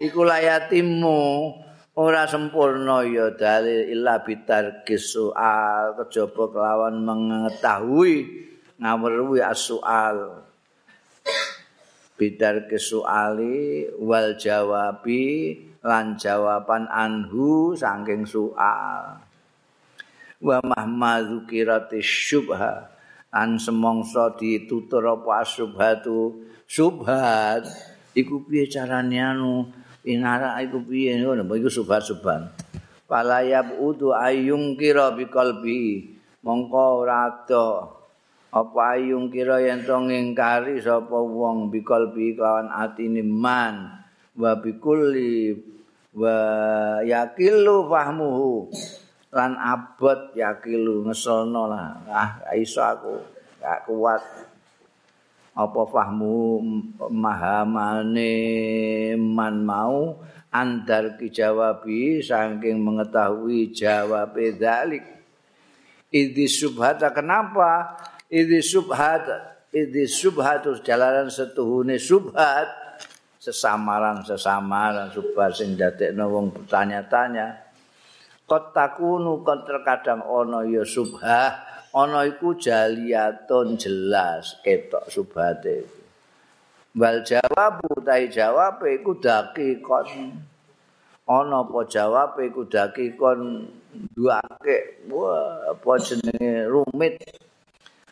Iku 0.00 0.20
layatimu 0.24 1.20
ora 2.00 2.24
sempurna 2.24 3.04
ya 3.04 3.36
dalil 3.36 3.92
illa 3.92 4.24
bitar 4.24 4.88
soal 4.96 6.00
kejaba 6.00 6.44
kelawan 6.48 7.04
mengetahui 7.04 8.48
ngawruhi 8.80 9.44
as-soal 9.44 10.48
bidar 12.16 12.68
kesuali 12.68 13.88
wal 13.96 14.36
jawabi 14.36 15.56
lan 15.84 16.16
jawaban 16.16 16.88
anhu 16.88 17.72
saking 17.76 18.24
soal 18.24 19.20
wa 20.40 20.58
mahmadzu 20.64 21.44
kirati 21.44 22.00
syubha. 22.00 22.96
An 23.30 23.62
semongso 23.62 24.34
ditutur 24.34 25.06
apa 25.06 25.46
subhatu 25.46 26.34
subhat 26.66 27.62
iku 28.10 28.42
piye 28.42 28.66
carane 28.66 29.22
anu? 29.22 29.70
Inara 30.02 30.58
iku 30.66 30.82
piye? 30.82 31.14
Ngono 31.22 31.46
iku 31.54 31.70
subhat 31.70 32.02
subhan 32.02 32.50
palayab 33.10 33.74
udu 33.82 34.14
ayung 34.14 34.78
kira 34.78 35.10
bi 35.10 35.26
qalbi 35.26 36.14
mongko 36.46 37.02
ora 37.02 37.26
apa 37.26 38.82
ayung 38.94 39.34
kira 39.34 39.58
yen 39.58 39.82
to 39.82 39.98
ngingkari 39.98 40.78
sapa 40.78 41.18
wong 41.18 41.74
bi 41.74 41.82
qalbi 41.82 42.38
kawan 42.38 42.70
atine 42.70 43.26
man 43.26 43.98
wa 44.40 44.56
bi 44.56 44.80
kulli 44.80 45.52
wa 46.16 46.36
yakilu 47.04 47.84
fahmuhu. 47.86 48.72
Lan 49.30 49.54
abot 49.60 50.34
yakilu 50.34 51.06
ngesono 51.06 51.68
lah. 51.68 52.02
Ah 52.08 52.30
iso 52.56 52.80
aku 52.80 53.20
gak 53.60 53.84
kuat. 53.86 54.24
Apa 55.54 55.82
fahmu 55.84 56.64
mahamane 57.12 58.32
man 59.20 59.60
mau 59.62 60.18
andar 60.48 61.20
ki 61.20 61.28
jawabi 61.30 62.24
saking 62.24 62.80
mengetahui 62.80 63.70
jawab 63.70 64.34
dalik 64.58 65.04
idi 66.10 66.50
subhata 66.50 67.14
kenapa? 67.14 67.94
Idi 68.30 68.62
subhat 68.62 69.26
idi 69.70 70.06
subhatus 70.06 70.82
jalanan 70.82 71.30
setuhune 71.30 71.98
subhat 71.98 72.66
sesamaran 73.40 74.20
sesamaran 74.20 75.08
subhat 75.08 75.56
sing 75.56 75.72
dadekno 75.74 76.28
wong 76.28 76.52
bertanya-tanya. 76.52 77.72
Kot 78.44 78.76
takunu 78.76 79.40
kon 79.40 79.64
terkadang 79.64 80.20
ana 80.20 80.68
ya 80.68 80.84
subhah 80.84 81.64
ana 81.96 82.28
iku 82.28 82.52
jaliyatun 82.52 83.80
jelas 83.80 84.60
ketok 84.60 85.08
subhate. 85.08 85.88
Wal 86.92 87.24
jawabu 87.24 88.04
tai 88.04 88.28
jawab 88.28 88.84
iku 88.84 89.16
dakikon. 89.16 90.36
Ana 91.30 91.62
apa 91.62 91.80
jawab 91.86 92.36
iku 92.42 92.66
dakikon 92.66 93.70
duake 94.12 95.06
wah 95.08 95.72
apa 95.72 95.92
jenenge 96.02 96.68
rumit. 96.68 97.16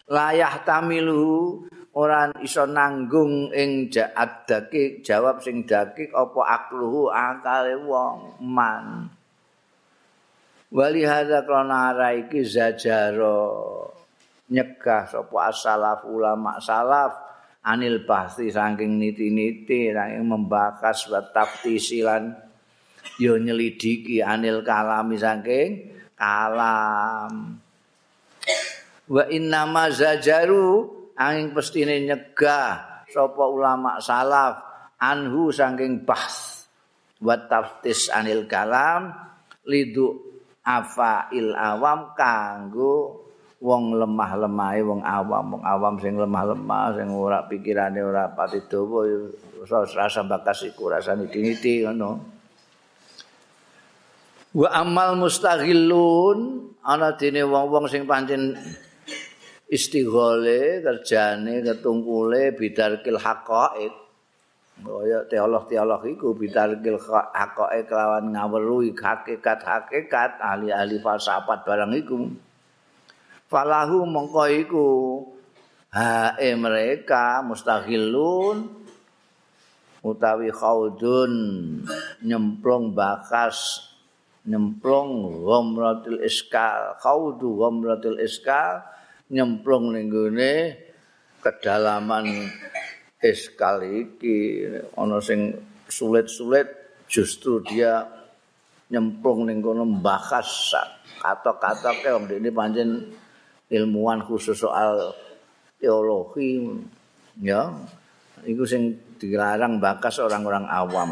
Layah 0.09 0.65
tamilu 0.65 1.69
ora 1.99 2.31
iso 2.39 2.63
nanggung 2.63 3.51
ing 3.51 3.91
jaat 3.91 4.47
dakik 4.47 5.03
jawab 5.03 5.43
sing 5.43 5.67
dakik 5.67 6.15
apa 6.15 6.41
akluhu 6.47 7.11
akale 7.11 7.75
wong 7.83 8.39
man. 8.39 9.11
Wali 10.71 11.03
hadza 11.03 11.43
krana 11.43 11.91
iki 12.15 12.47
zajaro 12.47 13.91
nyegah 14.47 15.11
sapa 15.11 15.51
asalaf 15.51 16.07
ulama 16.07 16.63
salaf 16.63 17.19
anil 17.67 18.07
bahsi 18.07 18.47
saking 18.55 18.95
niti-niti 19.01 19.91
saking 19.91 20.23
membahas 20.23 20.99
wa 21.11 21.21
taftisi 21.35 22.07
lan 22.07 22.31
yo 23.19 23.35
nyelidiki 23.43 24.23
anil 24.23 24.63
kalami 24.63 25.19
saking 25.19 25.99
kalam. 26.15 27.59
Wa 29.09 29.25
inna 29.33 29.67
ma 29.67 29.89
zajaru 29.91 30.98
angin 31.19 31.51
pestine 31.51 32.07
nyegah 32.07 33.03
sapa 33.11 33.45
ulama 33.45 33.99
salaf 33.99 34.63
anhu 35.03 35.51
saking 35.51 36.07
bahs 36.07 36.71
wa 37.19 37.35
taftis 37.35 38.07
anil 38.15 38.47
kalam 38.47 39.11
lidu 39.67 40.15
afail 40.63 41.51
awam 41.59 42.15
kanggo 42.15 43.27
wong 43.59 43.99
lemah-lemahe 43.99 44.81
wong 44.87 45.03
awam 45.03 45.59
wong 45.59 45.63
awam 45.67 45.95
sing 45.99 46.15
lemah-lemah 46.15 46.95
sing 46.95 47.11
ora 47.11 47.43
pikirane 47.51 47.99
ora 47.99 48.31
pati 48.31 48.63
dawa 48.71 49.03
rasa 49.67 50.23
bakas 50.23 50.71
iku 50.71 50.87
rasane 50.87 51.27
diniti 51.27 51.83
ngono. 51.83 52.39
Wa 54.55 54.69
amal 54.81 55.19
mustaghillun 55.19 56.39
ana 56.87 57.19
dene 57.19 57.43
wong-wong 57.45 57.91
sing 57.91 58.07
pancen 58.07 58.55
istighole 59.69 60.81
kerjane 60.81 61.61
ketungkule 61.61 62.57
bidarkil 62.57 63.21
haqaiq 63.21 63.95
kaya 64.79 65.27
teolog-teolog 65.27 66.03
iku 66.07 66.39
bidarkil 66.39 66.97
haqaiq 67.35 67.85
kelawan 67.91 68.31
ngaweruhi 68.33 68.95
hakikat-hakikat 68.95 70.39
ahli-ahli 70.39 71.03
falsafat 71.03 71.67
barang 71.67 71.93
iku. 71.99 72.31
Falahu 73.49 74.05
mongko 74.05 74.45
iku 74.55 74.87
hae 75.91 76.53
mereka 76.55 77.43
mustahilun 77.43 78.71
utawi 80.05 80.53
khaudun 80.53 81.33
nyemplung 82.23 82.95
bakas 82.95 83.89
nyemplung 84.47 85.43
ghamratil 85.43 86.23
iskal 86.23 86.95
khaudu 87.03 87.57
ghamratil 87.57 88.21
iskal 88.23 88.85
nyemplung 89.29 89.93
ning 89.93 90.09
gone 90.09 90.77
kedalaman 91.45 92.49
eskal 93.21 93.85
iki. 93.85 94.65
Ana 94.97 95.21
sing 95.21 95.57
sulit-sulit 95.89 96.69
justru 97.09 97.65
dia 97.65 98.05
nyemplung 98.89 99.49
ning 99.49 99.61
kono 99.61 99.85
mbahas 99.85 100.73
kata-kata 101.19 101.93
wong 102.17 102.31
ini 102.31 102.49
pancen 102.49 103.13
ilmuwan 103.69 104.25
khusus 104.25 104.57
soal 104.57 105.13
teologi 105.77 106.65
ya. 107.45 107.69
Iku 108.47 108.63
sing 108.65 108.97
dilarang 109.19 109.83
bakas 109.83 110.23
orang-orang 110.23 110.65
awam. 110.71 111.11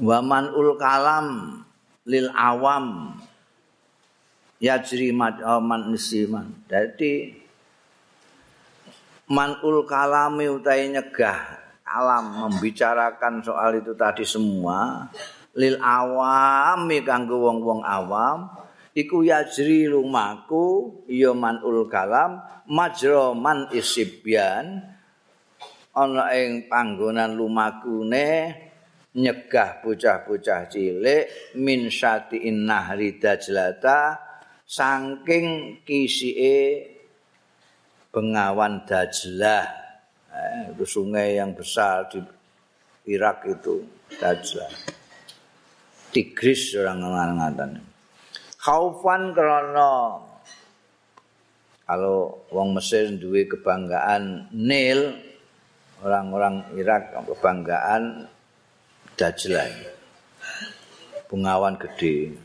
Waman 0.00 0.44
ul 0.56 0.74
kalam 0.80 1.60
lil 2.08 2.26
awam 2.32 3.14
yajri 4.62 5.10
man 5.10 5.82
nisiman. 5.90 6.52
Jadi 6.68 7.44
manul 9.30 9.88
kalami 9.88 10.52
utai 10.52 10.92
nyegah 10.92 11.64
alam 11.84 12.48
membicarakan 12.48 13.44
soal 13.44 13.80
itu 13.80 13.92
tadi 13.96 14.24
semua 14.24 15.08
lil 15.54 15.78
awami 15.78 17.04
kanggo 17.06 17.38
wong-wong 17.48 17.86
awam 17.86 18.50
iku 18.96 19.22
yajri 19.22 19.86
lumaku 19.86 21.00
ya 21.06 21.32
manul 21.32 21.86
kalam 21.86 22.42
majra 22.66 23.32
man 23.36 23.70
isibyan 23.70 24.82
ana 25.94 26.34
ing 26.34 26.66
panggonan 26.66 27.38
lumakune 27.38 28.58
nyegah 29.14 29.78
bocah-bocah 29.78 30.66
cilik 30.66 31.54
min 31.54 31.86
syati 31.86 32.50
nahri 32.50 33.14
dajlata 33.14 34.23
saking 34.64 35.80
kisike 35.84 36.90
Bengawan 38.14 38.86
Dajlah. 38.86 39.66
Eh, 40.34 40.74
itu 40.74 40.86
sungai 40.86 41.38
yang 41.38 41.54
besar 41.54 42.06
di 42.10 42.22
Irak 43.10 43.46
itu 43.46 43.82
Dajlah. 44.18 44.70
Tigris 46.14 46.78
orang 46.78 47.02
ngatan 47.02 47.82
Khaufan 48.62 49.34
karena 49.34 50.14
kalau 51.84 52.46
wong 52.54 52.78
Mesir 52.78 53.10
duwe 53.18 53.50
kebanggaan 53.50 54.46
Nil 54.54 55.18
orang-orang 56.06 56.70
Irak 56.78 57.18
kebanggaan 57.18 58.30
Dajlah 59.18 59.68
Bengawan 61.26 61.74
gede. 61.82 62.38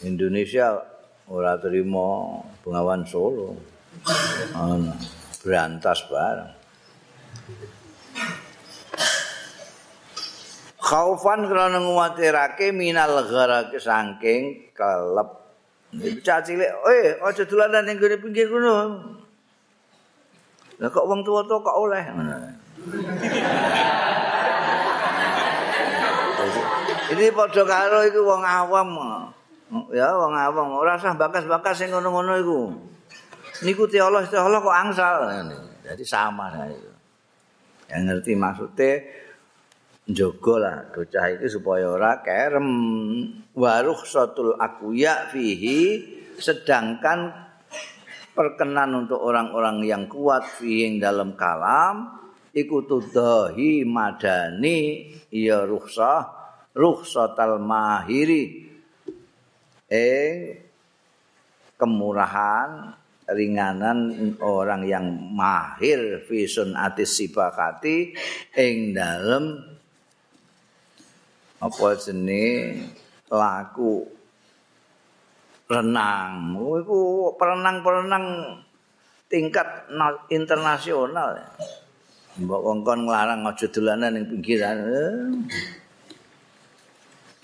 Indonesia 0.00 0.80
ora 1.28 1.56
terima 1.56 2.40
Bengawan 2.60 3.04
Solo. 3.08 3.56
Ana 4.52 4.92
berantas 5.40 6.04
bareng. 6.08 6.52
Khaufan 10.84 11.48
krana 11.48 11.80
nguwatirake 11.80 12.68
minal 12.76 13.24
gharake 13.24 13.80
saking 13.80 14.72
kelep. 14.76 15.30
Bocah 15.94 16.42
cilik, 16.42 16.68
"Eh, 16.90 17.16
aja 17.22 17.46
dolanan 17.46 17.86
ning 17.86 17.96
gone 18.02 18.18
pinggir 18.18 18.50
kono." 18.50 18.98
Lah 20.82 20.88
kok 20.90 21.06
wong 21.06 21.22
tuwa-tuwa 21.22 21.62
kok 21.62 21.78
oleh 21.78 22.02
ngono. 22.10 22.36
Ini 27.14 27.30
padha 27.30 27.62
karo 27.62 27.98
iku 28.10 28.20
wong 28.26 28.42
awam. 28.42 28.90
Ya 29.92 30.08
wong 30.14 30.34
awam 30.36 30.68
ora 30.76 31.00
usah 31.00 31.16
bakas-bakas 31.16 31.84
sing 31.84 31.88
ngono-ngono 31.92 32.32
iku. 32.40 32.60
Niku 33.64 33.86
teolog 33.88 34.26
teolog 34.28 34.60
kok 34.64 34.76
angsal. 34.76 35.30
Jadi 35.84 36.04
sama 36.04 36.50
nah 36.52 36.66
itu. 36.68 36.90
Yang 37.88 38.02
ngerti 38.08 38.32
maksudnya 38.34 38.90
njogo 40.04 40.60
lah 40.60 40.84
bocah 40.92 41.32
iki 41.32 41.48
supaya 41.48 41.88
ora 41.88 42.20
kerem 42.20 42.68
waruh 43.56 44.04
satul 44.04 44.52
akuya 44.60 45.32
fihi 45.32 46.04
sedangkan 46.36 47.32
perkenan 48.36 49.06
untuk 49.06 49.24
orang-orang 49.24 49.80
yang 49.80 50.04
kuat 50.04 50.44
fihi 50.44 51.00
dalam 51.00 51.32
kalam 51.40 52.20
iku 52.52 52.84
tudahi 52.84 53.88
madani 53.88 55.08
ya 55.32 55.64
rukhsah 55.64 56.28
rukhsatal 56.76 57.56
mahiri 57.62 58.63
eh 59.94 60.58
kemurahan 61.78 62.90
ringanan 63.30 64.12
orang 64.42 64.82
yang 64.84 65.06
mahir 65.32 66.26
visun 66.26 66.74
atis 66.74 67.22
sibakati 67.22 68.12
ing 68.58 68.92
dalem 68.92 69.62
apa 71.62 71.86
jenis 71.96 72.84
laku 73.32 74.04
renang. 75.70 76.52
Itu 76.84 77.32
perenang-perenang 77.40 78.24
tingkat 79.32 79.88
internasional. 80.28 81.40
Mbok 82.34 82.60
wong 82.60 82.78
nglarang 82.82 83.46
aja 83.46 83.66
dolanan 83.70 84.18
ning 84.18 84.26
pinggiran. 84.26 84.76
Eh. 84.84 85.22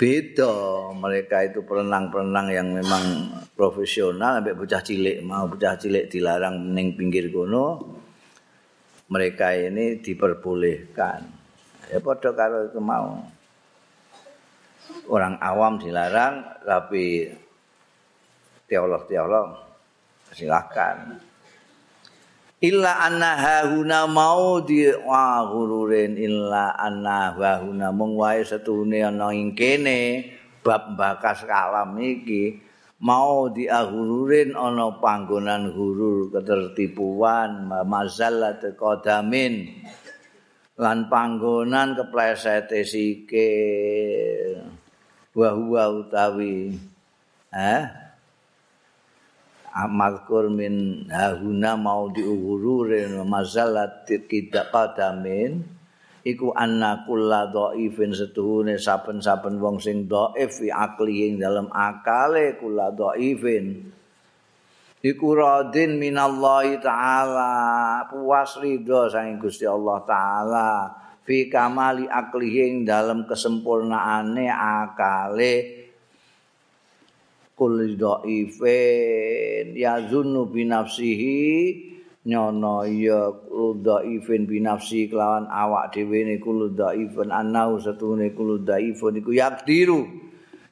Beda 0.01 0.96
mereka 0.96 1.44
itu 1.44 1.61
perenang-perenang 1.61 2.48
yang 2.48 2.72
memang 2.72 3.36
profesional 3.53 4.40
sampai 4.40 4.57
bocah 4.57 4.80
cilik 4.80 5.20
mau 5.20 5.44
bocah 5.44 5.76
cilik 5.76 6.09
dilarang 6.09 6.72
ning 6.72 6.96
pinggir 6.96 7.28
kono 7.28 8.01
mereka 9.11 9.53
ini 9.53 10.01
diperbolehkan. 10.01 11.20
Ya 11.90 11.98
padha 11.98 12.30
karo 12.30 12.70
itu 12.70 12.80
mau. 12.80 13.26
Orang 15.11 15.36
awam 15.42 15.82
dilarang 15.82 16.62
tapi 16.62 17.26
teolog-teolog 18.70 19.59
silakan 20.30 21.18
illa 22.61 23.09
anna 23.09 23.41
hahuna 23.41 24.05
mau 24.05 24.61
di 24.61 24.85
wahururin 24.93 26.21
illa 26.21 26.77
anna 26.77 27.33
hahuna. 27.33 27.89
Mung 27.89 28.21
wae 28.21 28.45
setune 28.45 29.01
ana 29.01 29.33
ing 29.33 29.57
kene 29.57 30.29
bab 30.61 30.93
bakas 30.93 31.49
kalam 31.49 31.97
iki 31.97 32.61
mau 33.01 33.49
diahururin 33.49 34.53
ana 34.53 35.01
panggonan 35.01 35.73
hurur 35.73 36.29
ketertipuan 36.29 37.65
mazallat 37.89 38.61
qadamin. 38.77 39.81
Lan 40.81 41.13
panggonan 41.13 41.97
keplesete 41.97 42.85
sike 42.85 43.53
wa 45.37 45.53
utawi 45.89 46.77
eh 47.53 48.10
amalkur 49.71 50.51
min 50.51 51.07
hahuna 51.07 51.79
mau 51.79 52.11
diuhururin 52.11 53.23
mazallat 53.27 54.07
tidak 54.07 54.71
qadamin 54.75 55.62
iku 56.27 56.53
anna 56.53 57.07
kulla 57.09 57.49
dhaifin 57.49 58.12
setuhune 58.12 58.77
saben-saben 58.77 59.57
wong 59.57 59.81
sing 59.81 60.05
dhaif 60.11 60.61
fi 60.61 60.68
ing 61.09 61.41
dalem 61.41 61.71
akale 61.73 62.61
kulla 62.61 62.93
dhaifin 62.93 63.89
iku 65.01 65.29
radin 65.33 65.97
minallahi 65.97 66.77
taala 66.85 67.53
puas 68.12 68.61
ridho 68.61 69.09
saking 69.09 69.41
Gusti 69.41 69.64
Allah 69.64 69.99
taala 70.05 70.71
fi 71.25 71.49
kamali 71.49 72.05
akli 72.05 72.68
ing 72.68 72.75
dalem 72.85 73.25
kesempurnaane 73.25 74.51
akale 74.53 75.55
kul 77.61 77.77
dhaifin 78.01 79.77
ya 79.77 80.01
zunnu 80.09 80.49
bi 80.49 80.65
nafsihi 80.65 81.91
nyono 82.25 82.85
ya 82.89 83.33
dhaifin 83.81 84.45
binafsi 84.45 85.09
kelawan 85.09 85.49
awak 85.49 85.97
dhewe 85.97 86.25
niku 86.25 86.69
dhaifun 86.73 87.33
annau 87.33 87.81
satune 87.81 88.33
kulo 88.37 88.61
dhaifun 88.61 89.21
iku 89.21 89.33
yakdiru 89.33 90.05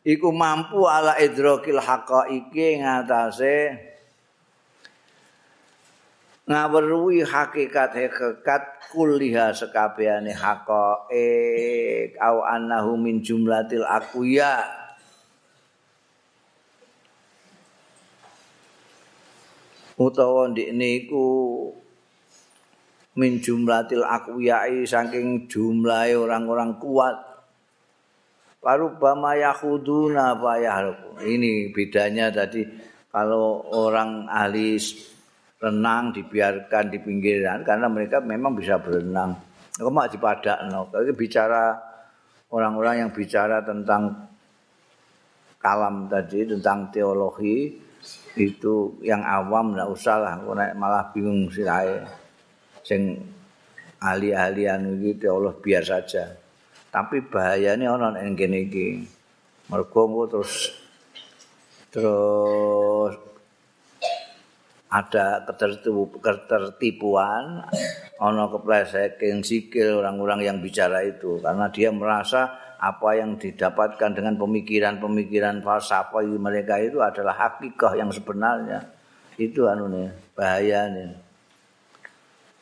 iku 0.04 0.28
mampu 0.28 0.84
ala 0.84 1.16
idrakil 1.16 1.80
haqaiqi 1.80 2.84
ngatasé 2.84 3.80
ngaweruhi 6.48 7.24
hakikat 7.24 7.96
hakikat 7.96 8.64
kuliha 8.92 9.52
sekabehane 9.52 10.32
haqaiq 10.36 12.12
au 12.20 12.44
annahu 12.44 12.96
min 13.00 13.24
jumlatil 13.24 13.84
aqwiya 13.88 14.64
utawa 19.98 20.46
ndikne 20.48 21.04
iku 21.04 21.26
min 23.18 23.42
jumlatil 23.42 24.06
aqwiyai 24.06 24.86
saking 24.86 25.50
jumlahe 25.50 26.14
orang-orang 26.14 26.78
kuat. 26.78 27.18
Parubama 28.58 29.38
yakhuduna 29.38 30.34
payah 30.38 30.90
ini 31.22 31.70
bedanya 31.70 32.30
tadi 32.30 32.66
kalau 33.10 33.66
orang 33.70 34.26
ahli 34.26 34.78
renang 35.58 36.14
dibiarkan 36.14 36.90
di 36.90 36.98
pinggiran 37.02 37.66
karena 37.66 37.86
mereka 37.90 38.22
memang 38.22 38.54
bisa 38.54 38.78
berenang. 38.78 39.34
Kok 39.78 39.90
mak 39.94 40.10
dipadakno? 40.10 40.90
Kalau 40.90 41.14
bicara 41.14 41.74
orang-orang 42.50 43.06
yang 43.06 43.10
bicara 43.14 43.62
tentang 43.62 44.26
kalam 45.58 46.06
tadi 46.06 46.46
tentang 46.46 46.90
teologi 46.90 47.87
itu 48.38 48.94
yang 49.02 49.26
awam 49.26 49.74
nggak 49.74 49.90
usah 49.90 50.16
lah. 50.18 50.34
Malah 50.74 51.10
bingung 51.10 51.50
sirai 51.50 52.06
sing 52.84 53.18
ahli-ahlian 53.98 55.02
gitu 55.02 55.34
Allah 55.34 55.54
biar 55.58 55.82
saja. 55.82 56.30
Tapi 56.88 57.20
bahayanya 57.26 57.92
orang 57.92 58.16
yang 58.16 58.32
gini 58.32 58.64
gini 58.68 59.04
mereka 59.68 60.00
terus 60.32 60.72
terus 61.92 63.12
ada 64.88 65.44
ketertipuan 65.44 67.60
ono 68.24 68.44
keplesetan 68.48 69.44
sikil 69.44 70.00
orang-orang 70.00 70.48
yang 70.48 70.56
bicara 70.64 71.04
itu. 71.04 71.44
Karena 71.44 71.68
dia 71.68 71.92
merasa 71.92 72.67
apa 72.78 73.18
yang 73.18 73.34
didapatkan 73.34 74.14
dengan 74.14 74.38
pemikiran-pemikiran 74.38 75.66
falsafah 75.66 76.22
mereka 76.38 76.78
itu 76.78 77.02
adalah 77.02 77.34
hakikah 77.34 77.98
yang 77.98 78.14
sebenarnya. 78.14 78.86
Itu 79.34 79.66
anu 79.66 79.90
nih, 79.90 80.14
bahaya 80.38 80.86
nih. 80.86 81.10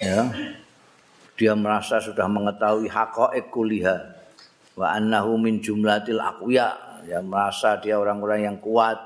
Ya. 0.01 0.21
Dia 1.37 1.53
merasa 1.53 2.01
sudah 2.01 2.25
mengetahui 2.33 2.89
haqaiq 2.89 3.53
kuliah 3.53 4.17
wa 4.73 4.97
annahu 4.97 5.37
min 5.37 5.61
jumlatil 5.61 6.21
aqwiya. 6.21 7.05
Ya 7.05 7.21
merasa 7.21 7.77
dia 7.77 8.01
orang-orang 8.01 8.49
yang 8.49 8.57
kuat. 8.57 8.97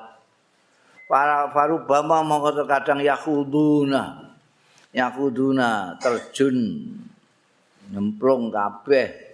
Para 1.10 1.50
farubama 1.50 2.22
mongko 2.22 2.70
kadang 2.70 3.02
yakhuduna. 3.02 4.30
Yakhuduna 4.94 5.98
terjun 5.98 6.86
nyemplung 7.90 8.54
kabeh 8.54 9.29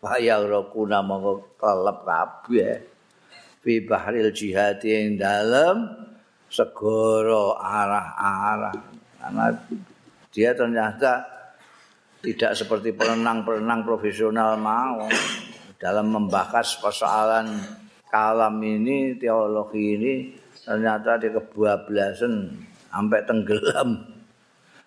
Faya 0.00 0.40
rokuna 0.40 1.04
mongko 1.04 1.60
kelep 1.60 1.98
kabeh. 2.08 2.72
Fi 3.60 3.84
bahril 3.84 4.32
jihad 4.32 4.80
ing 4.80 5.20
dalem 5.20 5.84
segoro 6.48 7.60
arah-arah. 7.60 8.72
Karena 9.20 9.46
dia 10.32 10.56
ternyata 10.56 11.20
tidak 12.24 12.56
seperti 12.56 12.96
perenang-perenang 12.96 13.84
profesional 13.84 14.56
mau. 14.56 15.04
Dalam 15.76 16.12
membahas 16.12 16.80
persoalan 16.80 17.60
kalam 18.08 18.56
ini 18.60 19.16
teologi 19.20 19.96
ini 19.96 20.14
ternyata 20.64 21.20
dia 21.20 21.36
kebablasan 21.36 22.56
sampai 22.88 23.20
tenggelam. 23.28 24.00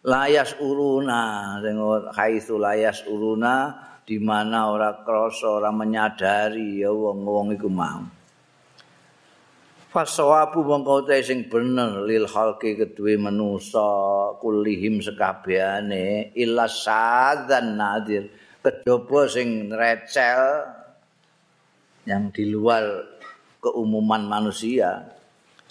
Layas 0.03 0.57
uruna 0.57 1.57
dengan 1.61 2.09
khaisu 2.11 2.57
layas 2.57 3.05
uruna 3.07 3.73
di 4.03 4.19
mana 4.19 4.67
ora 4.67 4.99
krasa 4.99 5.63
ora 5.63 5.71
menyadari 5.71 6.83
ya 6.83 6.91
wong-wong 6.91 7.55
iku 7.55 7.71
mau. 7.71 8.03
Fasawabu 9.93 10.65
mongko 10.65 11.05
sing 11.21 11.45
bener 11.47 12.01
lil 12.03 12.25
halki 12.25 12.73
kedue 12.73 13.13
manusa 13.13 14.33
kulihim 14.41 15.05
sekabehane 15.05 16.33
illa 16.33 16.65
sadzan 16.65 17.77
nadir 17.77 18.25
kejaba 18.65 19.29
sing 19.29 19.69
recel 19.69 20.65
yang 22.09 22.33
di 22.33 22.49
luar 22.49 23.05
keumuman 23.61 24.25
manusia. 24.25 25.13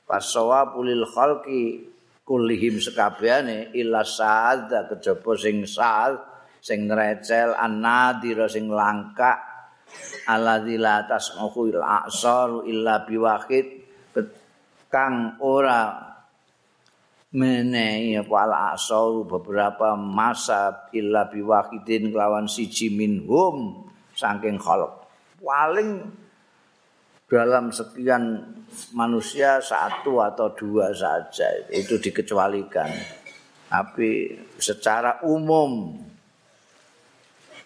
Fasawabu 0.07 0.87
lil 0.87 1.03
halki 1.03 1.83
kulihim 2.22 2.78
sekabehane 2.78 3.74
illa 3.74 4.07
sadza 4.07 4.87
kejaba 4.87 5.35
sing 5.35 5.66
sadz 5.66 6.32
sing 6.62 6.86
recel 6.86 7.58
annadira 7.58 8.46
sing 8.46 8.70
langka 8.70 9.34
alladzi 10.30 10.78
la 10.78 11.02
tasmahu 11.02 11.74
il 11.74 11.82
a'sar 11.82 12.62
illa 12.70 13.02
biwahid 13.02 13.82
kang 14.92 15.40
ora 15.42 16.12
menehi 17.32 18.20
apa 18.20 18.44
al 18.44 19.24
beberapa 19.24 19.96
masa 19.96 20.86
illa 20.92 21.26
biwahidin 21.32 22.12
kelawan 22.12 22.44
siji 22.44 22.92
minhum 22.92 23.88
saking 24.12 24.60
khalq. 24.60 24.92
Paling 25.40 26.04
dalam 27.24 27.72
sekian 27.72 28.52
manusia 28.92 29.56
satu 29.64 30.20
atau 30.20 30.52
dua 30.52 30.92
saja 30.92 31.48
itu 31.72 31.96
dikecualikan. 31.96 32.92
Tapi 33.72 34.36
secara 34.60 35.24
umum 35.24 35.96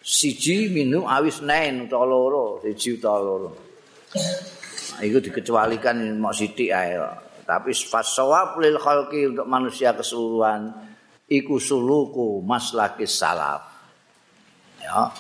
siji 0.07 0.71
minum 0.71 1.03
awis 1.11 1.43
nain 1.43 1.91
utawa 1.91 2.07
loro 2.07 2.63
siji 2.63 2.95
utawa 2.95 3.19
loro. 3.19 3.51
Nah, 4.97 5.03
itu 5.03 5.19
dikecualikan 5.19 5.99
mau 6.15 6.31
sithik 6.31 6.71
ae 6.71 6.95
tapi 7.47 7.75
fasawab 7.75 8.59
lil 8.63 8.79
khalqi 8.79 9.35
untuk 9.35 9.47
manusia 9.47 9.95
keseluruhan 9.95 10.71
iku 11.31 11.59
suluku 11.59 12.43
maslakis 12.43 13.19
salaf. 13.19 13.63
Ya. 14.83 15.11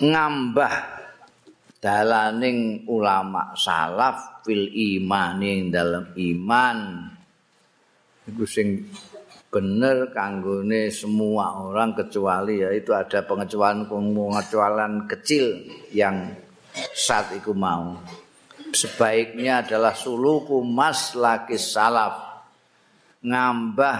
Ngambah 0.00 0.74
dalaning 1.82 2.86
ulama 2.86 3.54
salaf 3.58 4.46
fil 4.46 4.70
iman 4.74 5.42
ing 5.42 5.74
dalam 5.74 6.14
iman. 6.14 6.78
Iku 8.30 8.46
sing 8.46 8.86
bener 9.50 10.14
kanggone 10.14 10.94
semua 10.94 11.58
orang 11.58 11.90
kecuali 11.98 12.62
ya 12.62 12.70
itu 12.70 12.94
ada 12.94 13.26
pengecualian 13.26 13.90
pengecualian 13.90 15.10
kecil 15.10 15.66
yang 15.90 16.30
saat 16.94 17.34
itu 17.34 17.50
mau. 17.50 17.98
Sebaiknya 18.70 19.66
adalah 19.66 19.90
suluku 19.90 20.62
maslakis 20.62 21.74
salaf. 21.74 22.46
Ngambah 23.26 23.98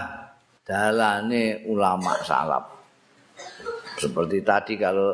dalane 0.63 1.67
ulama 1.67 2.15
salaf. 2.23 2.71
Seperti 3.99 4.39
tadi 4.39 4.79
kalau 4.79 5.11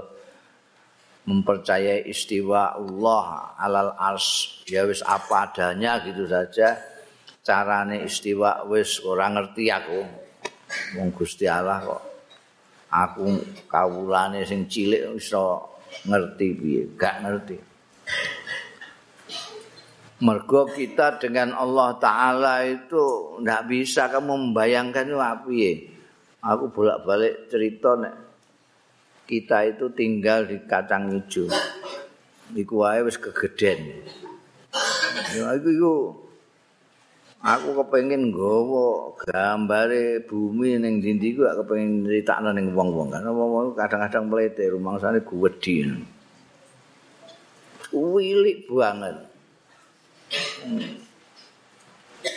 mempercayai 1.27 2.07
istiwa 2.07 2.77
Allah 2.77 3.57
alal 3.59 3.91
ars 3.99 4.61
ya 4.63 4.87
wis 4.87 5.03
apa 5.03 5.51
adanya 5.51 5.99
gitu 6.07 6.23
saja 6.23 6.79
carane 7.43 8.07
istiwa 8.07 8.63
wis 8.71 9.03
ora 9.03 9.27
ngerti 9.35 9.67
aku 9.67 10.26
wong 10.97 11.09
Gusti 11.15 11.45
Allah 11.47 11.83
kok 11.83 12.03
aku 12.91 13.39
kawulane 13.67 14.43
sing 14.47 14.67
cilik 14.67 15.15
iso 15.15 15.79
ngerti 16.07 16.47
piye 16.55 16.81
gak 16.95 17.15
ngerti 17.23 17.57
mergo 20.23 20.65
kita 20.71 21.21
dengan 21.21 21.53
Allah 21.53 21.95
taala 22.01 22.65
itu 22.65 23.37
ndak 23.43 23.69
bisa 23.69 24.09
kamu 24.09 24.49
membayangkan 24.49 25.07
itu 25.07 25.19
apa 25.19 25.51
aku 26.41 26.65
bolak-balik 26.73 27.51
cerita 27.51 27.93
nek 27.99 28.27
kita 29.27 29.75
itu 29.75 29.91
tinggal 29.91 30.47
di 30.47 30.63
kacang 30.63 31.11
hijau. 31.11 31.51
Iku 32.55 32.79
wae 32.79 33.03
wis 33.03 33.19
kegeden. 33.19 34.07
Iku 35.35 35.67
iku 35.67 35.93
aku 37.41 37.69
kepengin 37.83 38.33
nggawa 38.33 39.13
gambare 39.29 40.25
bumi 40.25 40.81
ning 40.81 40.99
ndi 41.01 41.37
iku 41.37 41.45
aku 41.45 41.63
kepengin 41.63 42.05
critakno 42.05 42.49
ning 42.53 42.73
wong-wong 42.73 43.13
kan 43.13 43.25
wong 43.29 43.77
kadang-kadang 43.77 44.25
mlete 44.25 44.65
rumangsane 44.73 45.21
guwedhi. 45.21 45.85
Wilik 47.93 48.67
banget. 48.67 49.15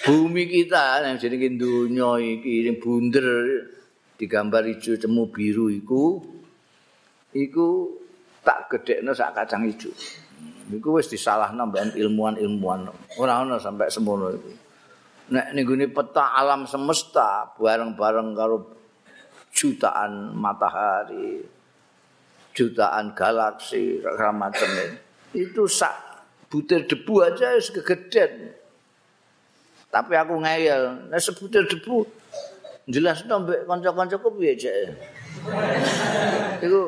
Bumi 0.06 0.42
kita 0.46 1.02
yang 1.02 1.18
jenenge 1.18 1.58
donya 1.58 2.20
iki 2.20 2.70
bunder 2.78 3.26
digambar 4.20 4.68
hijau 4.68 4.94
temu 5.00 5.26
biru 5.32 5.72
iku 5.72 6.22
iku 7.34 7.66
tak 8.46 8.70
gedekno 8.70 9.16
sak 9.16 9.34
kacang 9.34 9.66
ijo. 9.66 9.90
Iku 10.70 10.94
wis 10.94 11.10
disalahno 11.10 11.66
mbek 11.66 11.98
ilmuwan-ilmuwan. 11.98 12.86
Ora 13.18 13.42
ana 13.42 13.58
sampai 13.58 13.90
semono 13.90 14.30
iku. 14.30 14.69
Nek 15.30 15.54
ning 15.54 15.94
peta 15.94 16.34
alam 16.34 16.66
semesta 16.66 17.54
bareng-bareng 17.54 18.34
karo 18.34 18.66
jutaan 19.54 20.34
matahari, 20.34 21.42
jutaan 22.50 23.14
galaksi, 23.14 24.02
macam 24.34 24.70
itu 25.30 25.62
sak 25.70 25.94
butir 26.50 26.82
debu 26.82 27.22
aja 27.22 27.54
wis 27.54 27.70
kegeden. 27.70 28.58
Tapi 29.90 30.14
aku 30.18 30.34
ngeyel, 30.42 31.10
nek 31.10 31.22
sebutir 31.22 31.66
debu 31.66 32.06
jelas 32.90 33.22
mbek 33.22 33.70
kanca-kancaku 33.70 34.34
piye 34.34 34.54
cek. 34.58 34.74
Iku 36.58 36.80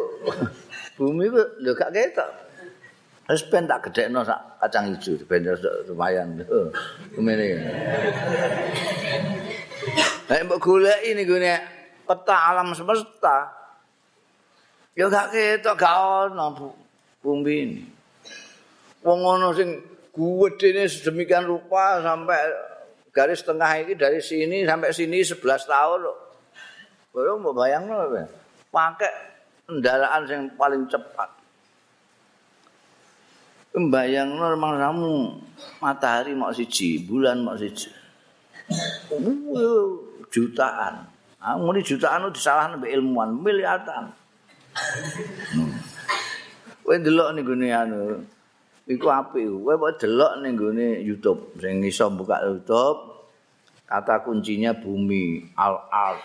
bumi 0.99 1.31
ku 1.31 1.43
lho 1.63 1.73
gak 1.79 1.95
ketok. 1.95 2.31
Wis 3.31 3.43
ben 3.47 3.71
tak 3.71 3.87
gedhekno 3.87 4.27
sak 4.27 4.59
kacang 4.59 4.91
ijo 4.91 5.15
ben 5.31 5.47
lumayan. 5.87 6.43
Kemene. 7.15 7.47
Nek 10.27 10.41
mbok 10.47 10.59
goleki 10.59 11.15
niku 11.15 11.39
nek 11.39 11.61
peta 12.03 12.37
alam 12.51 12.75
semesta. 12.75 13.51
Ya 14.99 15.09
gak 15.09 15.33
ketok 15.33 15.79
gak 15.79 15.97
ono 16.29 16.75
bumi 17.23 17.55
ini. 17.65 17.81
Wong 19.07 19.21
ono 19.25 19.55
sing 19.57 19.81
gedene 20.13 20.85
sedemikian 20.85 21.49
rupa 21.49 22.05
sampai 22.05 22.39
garis 23.13 23.41
tengah 23.41 23.71
ini 23.81 23.97
dari 23.97 24.21
sini 24.21 24.69
sampai 24.69 24.93
sini 24.93 25.25
11 25.25 25.41
tahun 25.43 25.99
loh. 26.05 26.17
Baru 27.13 27.37
mau 27.41 27.53
bayang 27.53 27.89
loh, 27.89 28.09
pakai 28.73 29.13
kendaraan 29.69 30.23
yang 30.29 30.49
paling 30.57 30.89
cepat. 30.89 31.42
Membayang 33.73 34.37
normal 34.37 34.77
kamu 34.77 35.13
matahari 35.81 36.37
mau 36.37 36.53
siji, 36.53 37.01
bulan 37.09 37.41
mau 37.41 37.57
siji. 37.57 37.89
jutaan. 40.33 41.09
Ah, 41.43 41.59
muni 41.59 41.83
jutaan 41.83 42.29
itu 42.29 42.39
disalahkan 42.41 42.79
oleh 42.81 42.95
ilmuwan, 42.97 43.35
miliaran. 43.35 44.15
Kowe 46.83 46.97
delok 46.99 47.29
ning 47.37 47.45
gone 47.45 47.69
anu. 47.73 48.01
Iku 48.89 49.07
apik. 49.09 49.47
Kowe 49.49 49.75
kok 49.77 50.05
delok 50.05 50.33
ning 50.41 50.55
gone 50.57 51.01
YouTube 51.01 51.57
sing 51.61 51.81
iso 51.85 52.09
buka 52.13 52.45
YouTube. 52.45 53.13
Kata 53.89 54.25
kuncinya 54.25 54.73
bumi, 54.73 55.53
al-ard. 55.53 56.25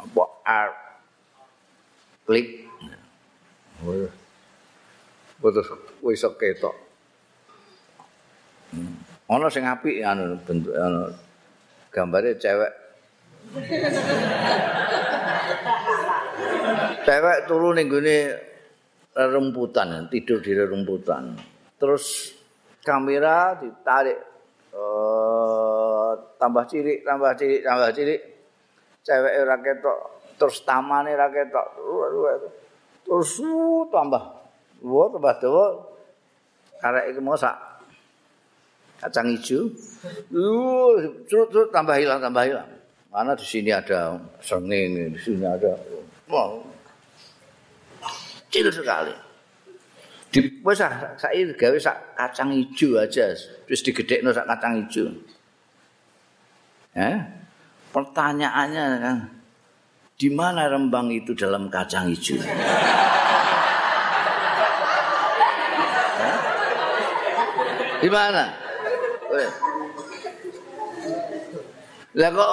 Apa 0.00 0.24
art? 0.44 0.76
Klik. 2.24 2.64
Terus 5.44 5.68
wis 6.04 6.20
ketok. 6.36 6.76
Ana 9.24 9.48
sing 9.48 9.64
apik 9.64 10.04
anu 10.04 10.36
bentuk 10.44 10.76
anu 10.76 11.08
gambare 11.88 12.36
cewek. 12.36 12.72
cewek 17.08 17.38
turu 17.48 17.72
ning 17.72 17.88
gone 17.88 18.18
rumputan, 19.16 20.12
tidur 20.12 20.44
di 20.44 20.52
rumputan. 20.52 21.40
Terus 21.80 22.36
kamera 22.84 23.56
ditarik 23.56 24.20
uh, 24.76 26.12
tambah 26.36 26.68
cilik, 26.68 27.00
tambah 27.00 27.32
cilik, 27.32 27.60
tambah 27.64 27.90
cilik. 27.96 28.20
Cewek 29.04 29.32
ora 29.44 29.56
ketok, 29.60 29.98
terus 30.36 30.56
tamane 30.68 31.16
ora 31.16 31.28
ketok. 31.32 31.66
Terus 33.04 33.30
uh, 33.40 33.84
tambah 33.88 34.44
Wah, 34.84 35.08
tambah 35.08 35.34
dawa. 35.40 35.64
Karek 36.82 37.14
iki 37.14 37.20
mosak. 37.20 37.54
Kacang 39.02 39.28
hijau. 39.28 39.68
Uh, 40.32 40.96
curut-curut 41.28 41.68
tambah 41.68 41.98
hilang, 41.98 42.22
tambah 42.22 42.44
hilang. 42.46 42.68
Mana 43.12 43.36
di 43.36 43.46
sini 43.46 43.70
ada 43.70 44.18
senging, 44.42 45.14
di 45.14 45.20
sini 45.20 45.46
ada. 45.46 45.70
Wah. 46.26 46.50
Kecil 48.50 48.70
sekali. 48.70 49.14
Di 50.34 50.42
wis 50.66 50.82
ah, 50.82 51.14
saiki 51.14 51.54
gawe 51.54 51.78
sak 51.78 52.18
kacang 52.18 52.50
hijau 52.50 52.98
aja, 52.98 53.30
wis 53.70 53.86
digedhekno 53.86 54.34
sak 54.34 54.50
kacang 54.50 54.82
hijau. 54.82 55.06
Eh? 56.98 57.18
Pertanyaannya 57.94 58.84
kan, 58.98 59.18
di 60.18 60.34
mana 60.34 60.66
rembang 60.66 61.10
itu 61.14 61.38
dalam 61.38 61.70
kacang 61.70 62.10
hijau? 62.10 62.42
Di 68.04 68.10
mana? 68.12 68.44
Lah 72.20 72.28
kok 72.28 72.50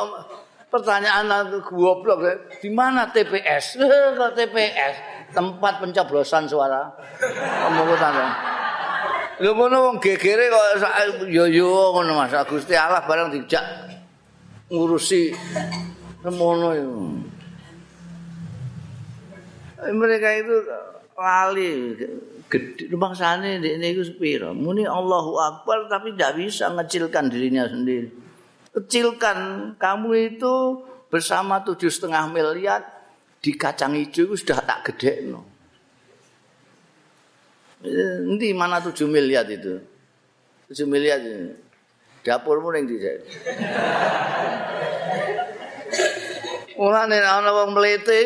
pertanyaan 0.72 1.28
aku 1.28 1.76
goblok 1.76 2.24
di 2.64 2.72
mana 2.72 3.12
TPS? 3.12 3.76
kok 4.16 4.32
TPS? 4.32 4.96
Tempat 5.36 5.84
pencoblosan 5.84 6.48
suara. 6.48 6.88
Pemungutan. 7.68 8.16
Lho 9.44 9.52
ngono 9.52 9.92
wong 9.92 9.98
gegere 10.00 10.48
kok 10.48 10.66
yo 11.28 11.44
yo 11.52 12.00
ngono 12.00 12.16
Mas 12.16 12.32
Gusti 12.48 12.72
Allah 12.72 13.04
barang 13.04 13.36
dijak 13.36 13.92
ngurusi 14.72 15.36
semono 16.24 16.70
itu. 16.72 16.96
Mereka 19.82 20.30
itu 20.46 20.56
lali 21.20 21.72
gede 22.52 22.92
rumangsane 22.92 23.64
ndekne 23.64 23.86
iku 23.96 24.04
sepiro 24.04 24.52
muni 24.52 24.84
Allahu 24.84 25.40
Akbar 25.40 25.88
tapi 25.88 26.12
tidak 26.14 26.36
bisa 26.36 26.68
ngecilkan 26.76 27.32
dirinya 27.32 27.64
sendiri 27.72 28.12
kecilkan 28.76 29.38
kamu 29.80 30.36
itu 30.36 30.84
bersama 31.12 31.60
tujuh 31.64 31.92
setengah 31.92 32.28
miliar 32.32 32.84
di 33.42 33.52
kacang 33.58 33.98
hijau 33.98 34.32
itu 34.32 34.36
sudah 34.40 34.64
tak 34.64 34.80
gede 34.94 35.28
no. 35.28 35.44
Nanti 37.82 38.54
mana 38.54 38.78
tujuh 38.78 39.10
miliar 39.10 39.50
itu? 39.50 39.82
Tujuh 40.70 40.86
miliar 40.86 41.18
itu. 41.18 41.58
Dapurmu 42.22 42.70
yang 42.78 42.86
di 42.86 43.02
Ora 46.82 47.06
nek 47.10 47.22
ana 47.22 47.50
wong 47.50 47.78
mlete 47.78 48.18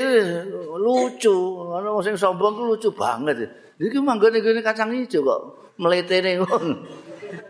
lucu, 0.80 1.36
ana 1.72 1.92
wong 1.92 2.04
sing 2.04 2.16
sombong 2.20 2.68
lucu 2.68 2.92
banget. 2.92 3.48
Iki 3.76 4.00
manggone 4.00 4.40
ngene 4.40 4.64
kacang 4.64 4.96
ijo 4.96 5.20
kok 5.20 5.42
mletene 5.76 6.40
ngono. 6.40 6.76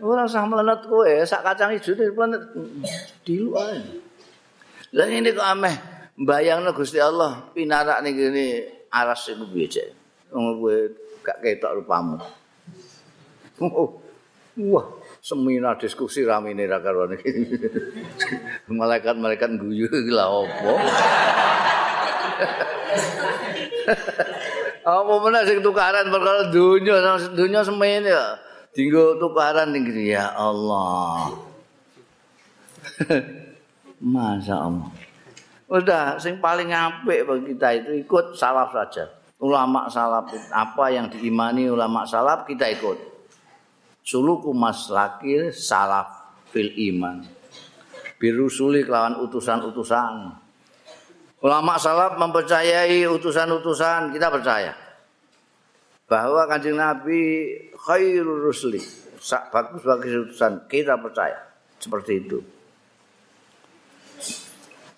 Ora 0.02 0.26
usah 0.26 0.42
melenet 0.42 0.82
kowe, 0.90 1.06
sak 1.22 1.46
kacang 1.46 1.70
ijo 1.78 1.94
melenet 1.94 2.42
dilu 3.22 3.54
ae. 3.54 3.78
Lah 4.98 5.06
ngene 5.06 5.30
kok 5.30 5.46
ameh 5.46 5.76
mbayangno 6.18 6.74
Gusti 6.74 6.98
Allah 6.98 7.46
pinarak 7.54 8.02
ning 8.02 8.18
ngene 8.18 8.44
aras 8.90 9.30
iku 9.30 9.46
piye 9.46 9.70
cek. 9.70 9.88
Wong 10.34 10.58
kowe 10.58 10.76
gak 11.22 11.38
ketok 11.46 11.78
rupamu. 11.78 12.18
Oh, 13.62 14.02
wah, 14.68 14.86
seminar 15.22 15.80
diskusi 15.80 16.26
ramene 16.26 16.68
ra 16.68 16.82
karo 16.82 17.08
Malaikat-malaikat 18.68 19.56
guyu 19.56 19.88
lha 20.12 20.26
opo? 20.28 20.72
Apa 24.86 25.18
meneh 25.18 25.42
sing 25.42 25.58
tukaran 25.66 26.06
perkara 26.14 26.46
dunya 26.46 27.18
dunya 27.34 27.60
semene 27.66 28.06
ya. 28.06 28.38
Dinggo 28.70 29.18
tukaran 29.18 29.74
ning 29.74 29.82
ya 29.90 30.30
Allah. 30.30 31.34
Masya 34.14 34.54
Allah. 34.54 34.90
Udah, 35.66 36.14
sing 36.22 36.38
paling 36.38 36.70
apik 36.70 37.26
bagi 37.26 37.58
kita 37.58 37.68
itu 37.82 37.90
ikut 38.06 38.38
salaf 38.38 38.70
saja. 38.70 39.10
Ulama 39.42 39.90
salaf 39.90 40.30
apa 40.54 40.94
yang 40.94 41.10
diimani 41.10 41.66
ulama 41.66 42.06
salaf 42.06 42.46
kita 42.46 42.70
ikut. 42.70 42.94
Suluku 44.06 44.54
maslakil 44.54 45.50
salaf 45.50 46.38
fil 46.54 46.70
iman. 46.94 47.26
Birusuli 48.22 48.86
kelawan 48.86 49.18
utusan-utusan. 49.18 50.45
Ulama 51.46 51.78
salaf 51.78 52.18
mempercayai 52.18 53.06
utusan-utusan, 53.06 54.10
kita 54.10 54.34
percaya. 54.34 54.74
Bahwa 56.10 56.42
kanjeng 56.50 56.74
Nabi 56.74 57.54
khairul 57.86 58.50
rusuli. 58.50 58.82
Bagus-bagus 59.54 60.26
utusan, 60.26 60.66
kita 60.66 60.98
percaya. 60.98 61.38
Seperti 61.78 62.12
itu. 62.18 62.42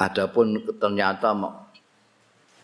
Adapun 0.00 0.56
ternyata 0.80 1.36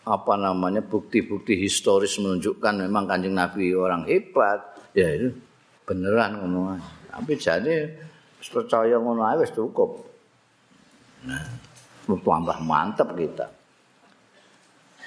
apa 0.05 0.33
namanya 0.33 0.81
bukti-bukti 0.81 1.53
historis 1.53 2.17
menunjukkan 2.17 2.89
memang 2.89 3.05
kanjeng 3.05 3.37
Nabi 3.37 3.69
orang 3.77 4.01
hebat, 4.09 4.65
ya 4.97 5.13
itu 5.13 5.29
beneran 5.85 6.41
ngono 6.41 6.81
Tapi 7.13 7.37
jadi 7.37 7.85
percaya 8.49 8.97
ngono 8.97 9.21
wis 9.37 9.53
cukup. 9.53 10.09
Nah, 11.29 11.45
mantep 12.65 13.13
kita. 13.13 13.54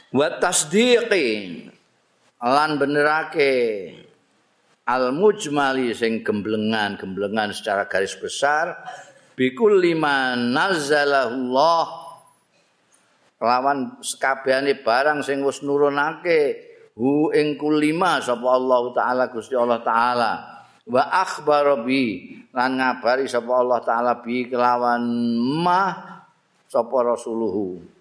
Wa 0.09 0.41
tasdiqi 0.41 1.69
lan 2.41 2.81
benerake 2.81 3.53
al 4.89 5.13
mujmali 5.13 5.93
sing 5.93 6.25
gemblengan 6.25 6.97
gemblengan 6.97 7.53
secara 7.53 7.85
garis 7.85 8.17
besar 8.17 8.73
bikul 9.37 9.77
lima 9.77 10.33
nazzalahu 10.33 11.53
lawan 13.37 14.01
sekabehane 14.01 14.81
barang 14.81 15.21
sing 15.21 15.45
wis 15.45 15.61
nurunake 15.61 16.57
hu 16.97 17.29
ing 17.37 17.61
kulima 17.61 18.25
sapa 18.25 18.49
Allah 18.49 18.83
taala 18.97 19.25
Gusti 19.29 19.55
Allah 19.55 19.85
taala. 19.85 20.33
Wa 20.89 21.05
akhbara 21.05 21.85
bi 21.85 22.33
lan 22.57 22.81
ngabari 22.81 23.29
sapa 23.29 23.53
Allah 23.61 23.85
taala 23.85 24.25
bi 24.25 24.49
kelawan 24.49 25.05
mah 25.61 26.25
sapa 26.65 26.97
rasuluhu 27.05 27.98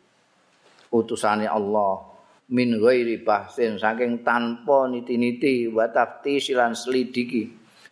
utusane 1.04 1.46
Allah. 1.46 2.04
Min 2.48 2.80
ghairi 2.80 3.22
bahsin 3.28 3.76
saking 3.76 4.24
tanpa 4.24 4.88
niti-niti 4.88 5.68
wa 5.68 5.92
taftis 5.92 6.48
lan 6.56 6.72
selidiki. 6.74 7.44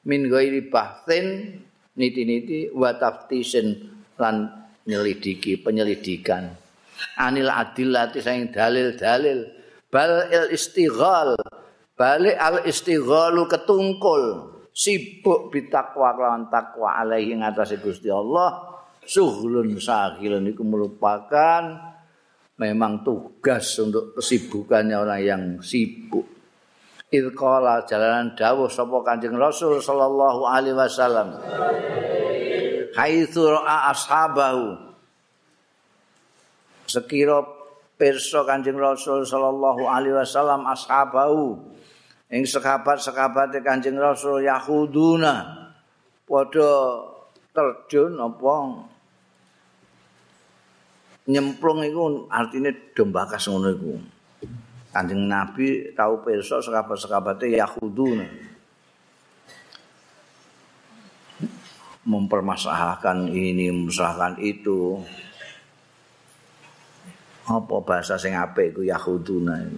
Min 0.08 0.32
ghairi 0.32 0.72
bahsin 0.72 1.60
niti-niti 2.00 2.72
wa 2.72 2.96
taftisin 2.96 3.96
lan 4.16 4.48
nyelidiki 4.88 5.60
penyelidikan. 5.60 6.56
Anil 7.20 7.52
adillati 7.52 8.24
saing 8.24 8.52
dalil-dalil. 8.52 9.40
Bal 9.92 10.28
il 10.32 10.56
istighal 10.56 11.36
balik 11.96 12.36
al 12.40 12.64
istighalu 12.64 13.48
ketungkul. 13.48 14.24
Sibuk 14.76 15.56
bitakwa 15.56 16.12
lawan 16.20 16.52
takwa 16.52 17.00
alaihi 17.00 17.40
ngatasé 17.40 17.80
Gusti 17.80 18.12
Allah. 18.12 18.76
Suhlun 19.08 19.80
sahilun 19.80 20.52
iku 20.52 20.68
merupakan 20.68 21.95
memang 22.56 23.04
tugas 23.04 23.76
untuk 23.80 24.16
kesibukannya 24.16 24.96
orang 24.96 25.22
yang 25.22 25.44
sibuk. 25.60 26.24
Ilqala 27.12 27.86
jalanan 27.86 28.34
dawuh 28.34 28.68
sapa 28.68 28.98
Kanjeng 29.06 29.38
Rasul 29.38 29.80
sallallahu 29.80 30.42
alaihi 30.48 30.76
wasallam. 30.76 31.38
Haitsu 32.96 33.44
ra'a 33.52 33.92
ashabahu. 33.92 34.96
Sekira 36.88 37.44
pirsa 38.00 38.44
Kanjeng 38.48 38.80
Rasul 38.80 39.24
sallallahu 39.28 39.86
alaihi 39.86 40.16
wasallam 40.16 40.66
ashabahu. 40.66 41.60
Ing 42.34 42.44
sahabat-sahabate 42.44 43.62
Kanjeng 43.62 44.00
Rasul 44.00 44.44
yahuduna. 44.44 45.68
Padha 46.26 46.74
terjun 47.54 48.18
apa 48.18 48.56
nyemplung 51.26 51.82
iku 51.82 52.30
artine 52.30 52.94
dombakas 52.94 53.50
ngono 53.50 53.70
iku. 53.74 53.94
Kanjeng 54.94 55.28
Nabi 55.28 55.92
tahu 55.92 56.24
pirsa 56.24 56.64
sahabat-sahabate 56.64 57.52
yahuduna 57.52 58.24
mempermasalahkan 62.06 63.28
ini, 63.34 63.74
mempermasalahkan 63.74 64.40
itu. 64.40 65.02
apa 67.46 67.78
bahasa 67.86 68.18
sing 68.18 68.34
apik 68.34 68.74
iku 68.74 68.82
yahuduna 68.82 69.70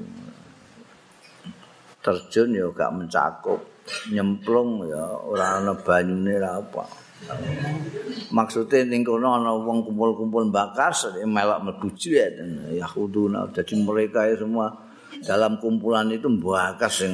terjun 2.00 2.56
ya 2.56 2.72
gak 2.72 2.95
mencakup. 2.95 3.60
Nyemplung 4.08 4.88
ya 4.88 5.04
ora 5.28 5.60
ana 5.60 5.76
banyune 5.76 6.39
ra 6.39 6.64
apa 6.64 7.07
maksudnya 8.32 8.86
ning 8.86 9.01
kono 9.01 9.41
ana 9.41 9.51
wong 9.55 9.84
kumpul-kumpul 9.88 10.47
bakas 10.53 11.11
melok 11.26 11.63
mlebu 11.65 11.88
jret 11.97 12.38
yahuduna 12.72 13.49
dadi 13.51 13.74
mereka 13.82 14.30
semua 14.38 14.72
dalam 15.26 15.57
kumpulan 15.57 16.07
itu 16.13 16.30
bakas 16.30 17.03
sing 17.03 17.13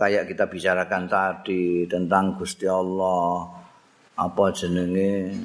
kayak 0.00 0.32
kita 0.32 0.48
bicarakan 0.48 1.04
tadi 1.04 1.84
tentang 1.84 2.40
Gusti 2.40 2.64
Allah. 2.64 3.44
Apa 4.16 4.48
jenenge? 4.56 5.36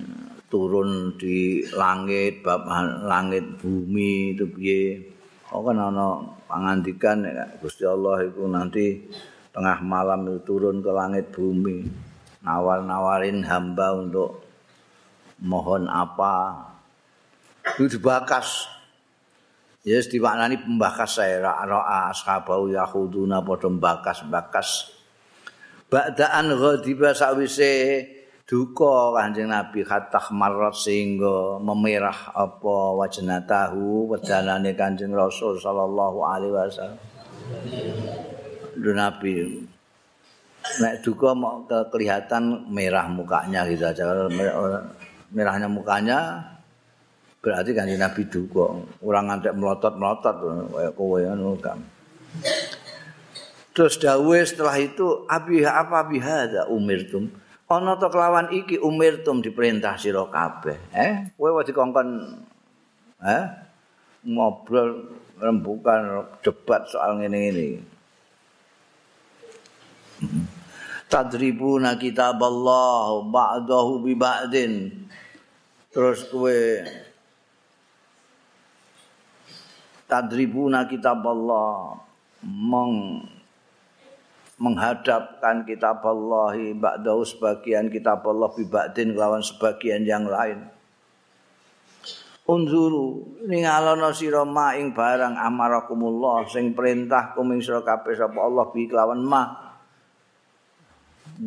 Turun 0.47 1.19
di 1.19 1.67
langit 1.75 2.39
bab 2.39 2.63
langit 3.03 3.59
bumi 3.59 4.31
itu 4.31 4.47
piye? 4.47 5.03
Oh 5.51 5.59
kan 5.67 5.75
ana 5.75 6.23
pangandikan 6.47 7.27
Gusti 7.59 7.83
Allah 7.83 8.23
itu 8.23 8.47
nanti 8.47 9.03
tengah 9.51 9.83
malam 9.83 10.23
itu 10.31 10.39
turun 10.47 10.79
ke 10.79 10.91
langit 10.95 11.35
bumi 11.35 12.04
nawar-nawarin 12.45 13.41
hamba 13.43 13.97
untuk 13.97 14.45
mohon 15.41 15.89
apa. 15.89 16.69
Itu 17.75 17.97
dibakas. 17.97 18.69
Ya 19.85 19.97
yes, 20.01 20.09
dimaknani 20.09 20.61
pembakas 20.61 21.17
saya. 21.17 21.41
Ra'a 21.41 22.09
ashabau 22.13 22.69
yahuduna 22.69 23.41
padha 23.41 23.69
bakas-bakas 23.69 24.95
ba'daan 25.89 26.51
ghadiba 26.57 27.13
sawise 27.13 28.03
duka 28.43 29.15
Kanjeng 29.15 29.49
Nabi. 29.49 29.85
Khatah 29.85 30.33
marrat 30.33 30.75
sehingga 30.77 31.61
memerah 31.61 32.33
apa 32.33 32.75
wajnatahu 32.99 34.11
wedanane 34.11 34.73
Kanjeng 34.73 35.13
Rasul 35.13 35.55
sallallahu 35.61 36.19
alaihi 36.25 36.53
wasallam. 36.53 37.01
Nabi 38.75 39.35
nek 40.81 41.05
duka 41.05 41.31
mau 41.31 41.63
kelihatan 41.67 42.69
merah 42.69 43.05
mukanya 43.09 43.65
gitu 43.69 43.85
aja. 43.85 44.03
Merahnya 45.33 45.67
mukanya 45.67 46.43
berarti 47.41 47.73
Kanjeng 47.77 48.01
Nabi 48.01 48.25
duka. 48.29 48.79
Orang 49.01 49.29
ngantek 49.29 49.53
melotot-melotot 49.53 50.35
kayak 50.73 50.93
kowe 50.97 51.21
kan. 51.61 51.79
Terus 53.75 53.99
dawuh 53.99 54.39
setelah 54.39 54.79
itu 54.79 55.27
abi 55.27 55.67
apa 55.67 56.07
bihada 56.07 56.71
umirtum? 56.71 57.27
Ana 57.65 57.97
to 57.97 58.07
kelawan 58.13 58.53
iki 58.53 58.77
umirtum 58.77 59.41
diperintah 59.41 59.97
sira 59.97 60.23
kabeh. 60.29 60.77
Eh 60.95 61.33
kowe 61.35 61.59
wis 61.59 61.67
dikongkon 61.67 62.07
eh 63.25 63.43
ngobrol 64.25 65.13
rembukan 65.37 66.25
debat 66.39 66.87
soal 66.87 67.19
ngene-ngene 67.19 67.94
tadribuna 71.15 71.95
kitab 71.95 72.43
Allah 72.43 73.23
ba'dahu 73.23 74.03
bi 74.03 74.19
ba'din 74.19 74.91
terus 75.95 76.27
kowe 76.27 76.59
tadribuna 80.11 80.83
kitab 80.91 81.23
Allah 81.23 82.03
meng 82.43 83.23
menghadapkan 84.59 85.63
kitab 85.63 86.03
Allah 86.03 86.59
ba'dahu 86.75 87.23
sebagian 87.23 87.87
kitab 87.87 88.27
Allah 88.27 88.51
bibadin 88.51 89.15
lawan 89.15 89.39
sebagian 89.39 90.03
yang 90.03 90.27
lain. 90.27 90.67
Unzuru 92.45 93.39
ningalono 93.47 94.11
sira 94.11 94.43
ma 94.45 94.75
ing 94.77 94.91
barang 94.93 95.33
amarakumullah 95.33 96.45
sing 96.45 96.75
perintah 96.77 97.33
kuming 97.33 97.57
sira 97.63 97.81
kabeh 97.81 98.13
sapa 98.13 98.37
Allah 98.37 98.69
bi 98.69 98.85
kelawan 98.85 99.23
ma 99.23 99.64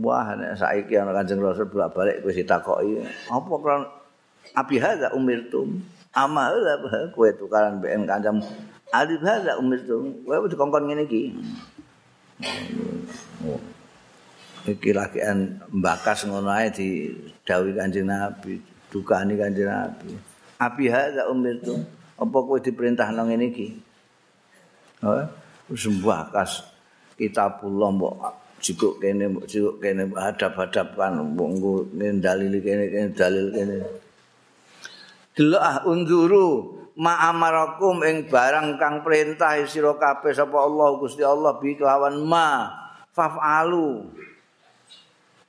wah 0.00 0.36
nek 0.36 0.58
saiki 0.58 0.96
ana 1.00 1.16
Kanjeng 1.16 1.40
Rasul 1.40 1.68
bolak-balik 1.72 2.20
wis 2.24 2.36
ditakoki 2.36 3.00
apa 3.32 3.54
kan 3.64 3.80
abi 4.52 4.76
hadza 4.76 5.12
umirtum 5.16 5.80
amal 6.12 6.56
kowe 7.12 7.28
tukaran 7.36 7.80
ben 7.80 8.04
kanjeng 8.04 8.40
Alif 8.88 9.20
hadza 9.20 9.60
umirtu. 9.60 10.24
Kowe 10.24 10.48
dikongkon 10.48 10.88
ngene 10.88 11.04
iki. 11.04 11.36
Iki 14.64 14.90
lagi 14.96 15.20
mbakas 15.72 16.24
ngono 16.24 16.48
ae 16.52 16.72
di 16.72 17.12
dawuh 17.44 17.72
Kanjeng 17.76 18.08
Nabi, 18.08 18.60
dukani 18.88 19.36
Kanjeng 19.36 19.68
Nabi. 19.68 20.16
Abi 20.56 20.88
hadza 20.88 21.28
umirtu. 21.28 21.76
Apa 22.16 22.36
kowe 22.40 22.56
diperintahno 22.56 23.28
ngene 23.28 23.52
iki? 23.52 23.68
Oh, 25.04 25.20
wis 25.68 25.84
mbakas 25.84 26.64
kitabullah 27.20 27.92
mbok 27.92 28.18
jikuk 28.58 28.98
kene 29.02 29.30
jikuk 29.46 29.78
kene 29.82 30.10
hadap-hadap 30.14 30.98
kan 30.98 31.14
dalil 32.18 32.52
kene 32.62 32.84
kene 32.90 33.08
dalil 33.14 33.46
kene. 33.54 33.76
Delok 35.38 35.62
ah 35.62 35.76
unzuru 35.86 36.78
ma'amarakum 36.98 38.02
ing 38.02 38.26
barang 38.26 38.74
kang 38.74 39.06
perintah 39.06 39.54
sira 39.70 39.94
kabeh 39.94 40.34
sapa 40.34 40.58
Allah 40.58 40.88
Gusti 40.98 41.22
Allah 41.22 41.54
bi 41.62 41.78
kelawan 41.78 42.18
ma 42.26 42.66
faf'alu 43.14 44.02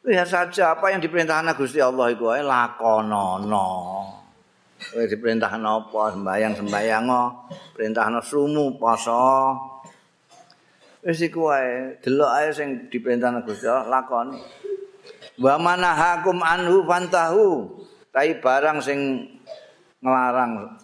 lihat 0.05 0.29
saja 0.29 0.77
apa 0.77 0.93
yang 0.93 1.01
diperintahkan 1.01 1.57
Gusti 1.57 1.81
Allah 1.81 2.13
iku 2.13 2.37
ae 2.37 2.45
lakonono 2.45 3.67
kowe 4.79 5.03
diperintahkan 5.03 5.59
apa? 5.59 6.01
Sembayang 6.15 6.53
sembayang 6.55 7.05
perintahno 7.73 8.21
sumu 8.21 8.77
poso 8.77 9.57
wis 10.99 11.23
iku 11.23 11.47
ae 11.55 11.95
delok 12.03 12.31
ae 12.35 12.47
sing 12.51 12.91
diperintahkan 12.91 13.47
Gusti 13.47 13.67
Allah 13.67 13.87
lakoni. 13.87 14.39
Wa 15.39 15.55
manahakum 15.55 16.43
anhu 16.43 16.83
fantahu. 16.83 17.47
Tai 18.09 18.31
barang 18.41 18.77
sing 18.83 18.99
nglarang 20.03 20.75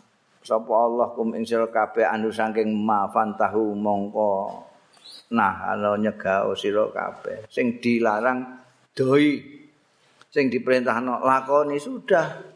sapa 0.46 0.72
Allah 0.72 1.10
kum 1.18 1.34
ing 1.34 1.44
sira 1.44 1.68
kabeh 1.68 2.06
anu 2.06 2.30
saking 2.30 2.70
mafan 2.70 3.34
tahu 3.34 3.74
mongko 3.74 4.62
nah 5.34 5.74
ana 5.74 5.98
nyegah 6.00 6.48
sira 6.56 6.88
kabeh. 6.94 7.50
Sing 7.52 7.82
dilarang 7.84 8.64
doi. 8.96 9.42
Sing 10.32 10.48
diperintahno 10.48 11.24
lakoni 11.24 11.76
sudah. 11.76 12.56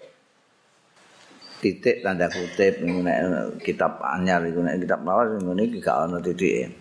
Titik 1.60 2.00
tanda 2.00 2.32
kutip 2.32 2.80
nek 2.88 3.60
kitab 3.60 4.00
anyar 4.00 4.48
iku 4.48 4.64
nek 4.64 4.80
kitab 4.80 5.04
lawas 5.04 5.36
ngene 5.44 5.68
iki 5.68 5.84
gak 5.84 6.08
ana 6.08 6.24
titike 6.24 6.79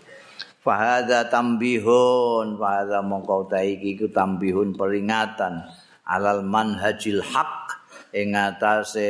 fahadza 0.69 1.33
tambihun. 1.33 2.61
Fahadza 2.61 3.01
mongko 3.01 3.49
ta 3.49 3.65
iki 3.65 3.97
ku 3.97 4.13
tambihun 4.13 4.77
peringatan 4.77 5.65
alal 6.05 6.45
manhajil 6.45 7.25
haq 7.25 7.81
ing 8.13 8.37
atase 8.37 9.09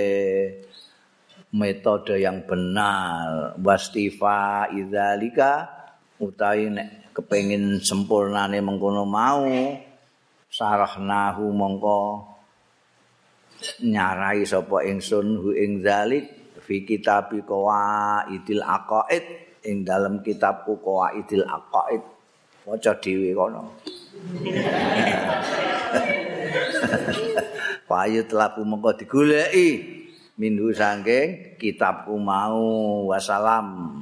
metode 1.50 2.22
yang 2.22 2.46
benar. 2.46 3.58
Wastifa 3.58 4.70
idzalika 4.70 5.66
utawi 6.22 6.70
nek 6.70 7.10
kepengin 7.10 7.82
sempurnane 7.82 8.62
mengkono 8.62 9.02
mau 9.02 9.50
sarahnahu 10.46 11.50
mongko 11.50 11.98
nyarai 13.82 14.46
sapa 14.46 14.86
ingsun 14.86 15.42
hu 15.42 15.50
ing 15.50 15.82
zalik 15.82 16.54
fi 16.62 16.86
kitab 16.86 17.34
qawaidil 17.42 18.62
aqaid 18.62 19.47
ing 19.66 19.82
dalam 19.82 20.22
kitabku 20.22 20.78
qawaidil 20.78 21.46
aqaid 21.46 22.02
maca 22.68 22.92
dhewe 23.00 23.32
kono 23.32 23.62
Payut 27.88 28.28
laku 28.36 28.68
mongko 28.68 29.00
digoleki 29.00 29.68
minhu 30.36 30.68
saking 30.76 31.56
kitabku 31.56 32.20
mau 32.20 32.60
wasalam. 33.08 33.96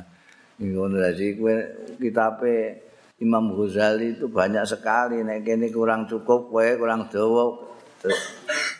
Ngono 0.62 1.00
dadi 1.00 1.34
kowe 1.34 1.56
kitabe 1.98 2.84
Imam 3.18 3.56
Ghazali 3.56 4.18
itu 4.18 4.28
banyak 4.28 4.62
sekali 4.68 5.24
nek 5.24 5.42
kene 5.42 5.72
kurang 5.72 6.06
cukup 6.06 6.52
kowe 6.52 6.68
kurang 6.78 7.08
dawa 7.08 7.56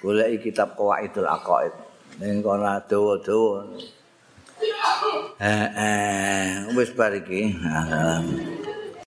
goleki 0.04 0.52
kitab 0.52 0.76
Qawaidul 0.76 1.26
Aqaid. 1.26 1.72
Ning 2.20 2.44
kono 2.44 2.68
dawa-dawa. 2.86 3.72
Eh 5.40 5.66
eh 5.86 6.76
wis 6.76 6.90
bar 6.96 7.12
iki. 7.14 7.42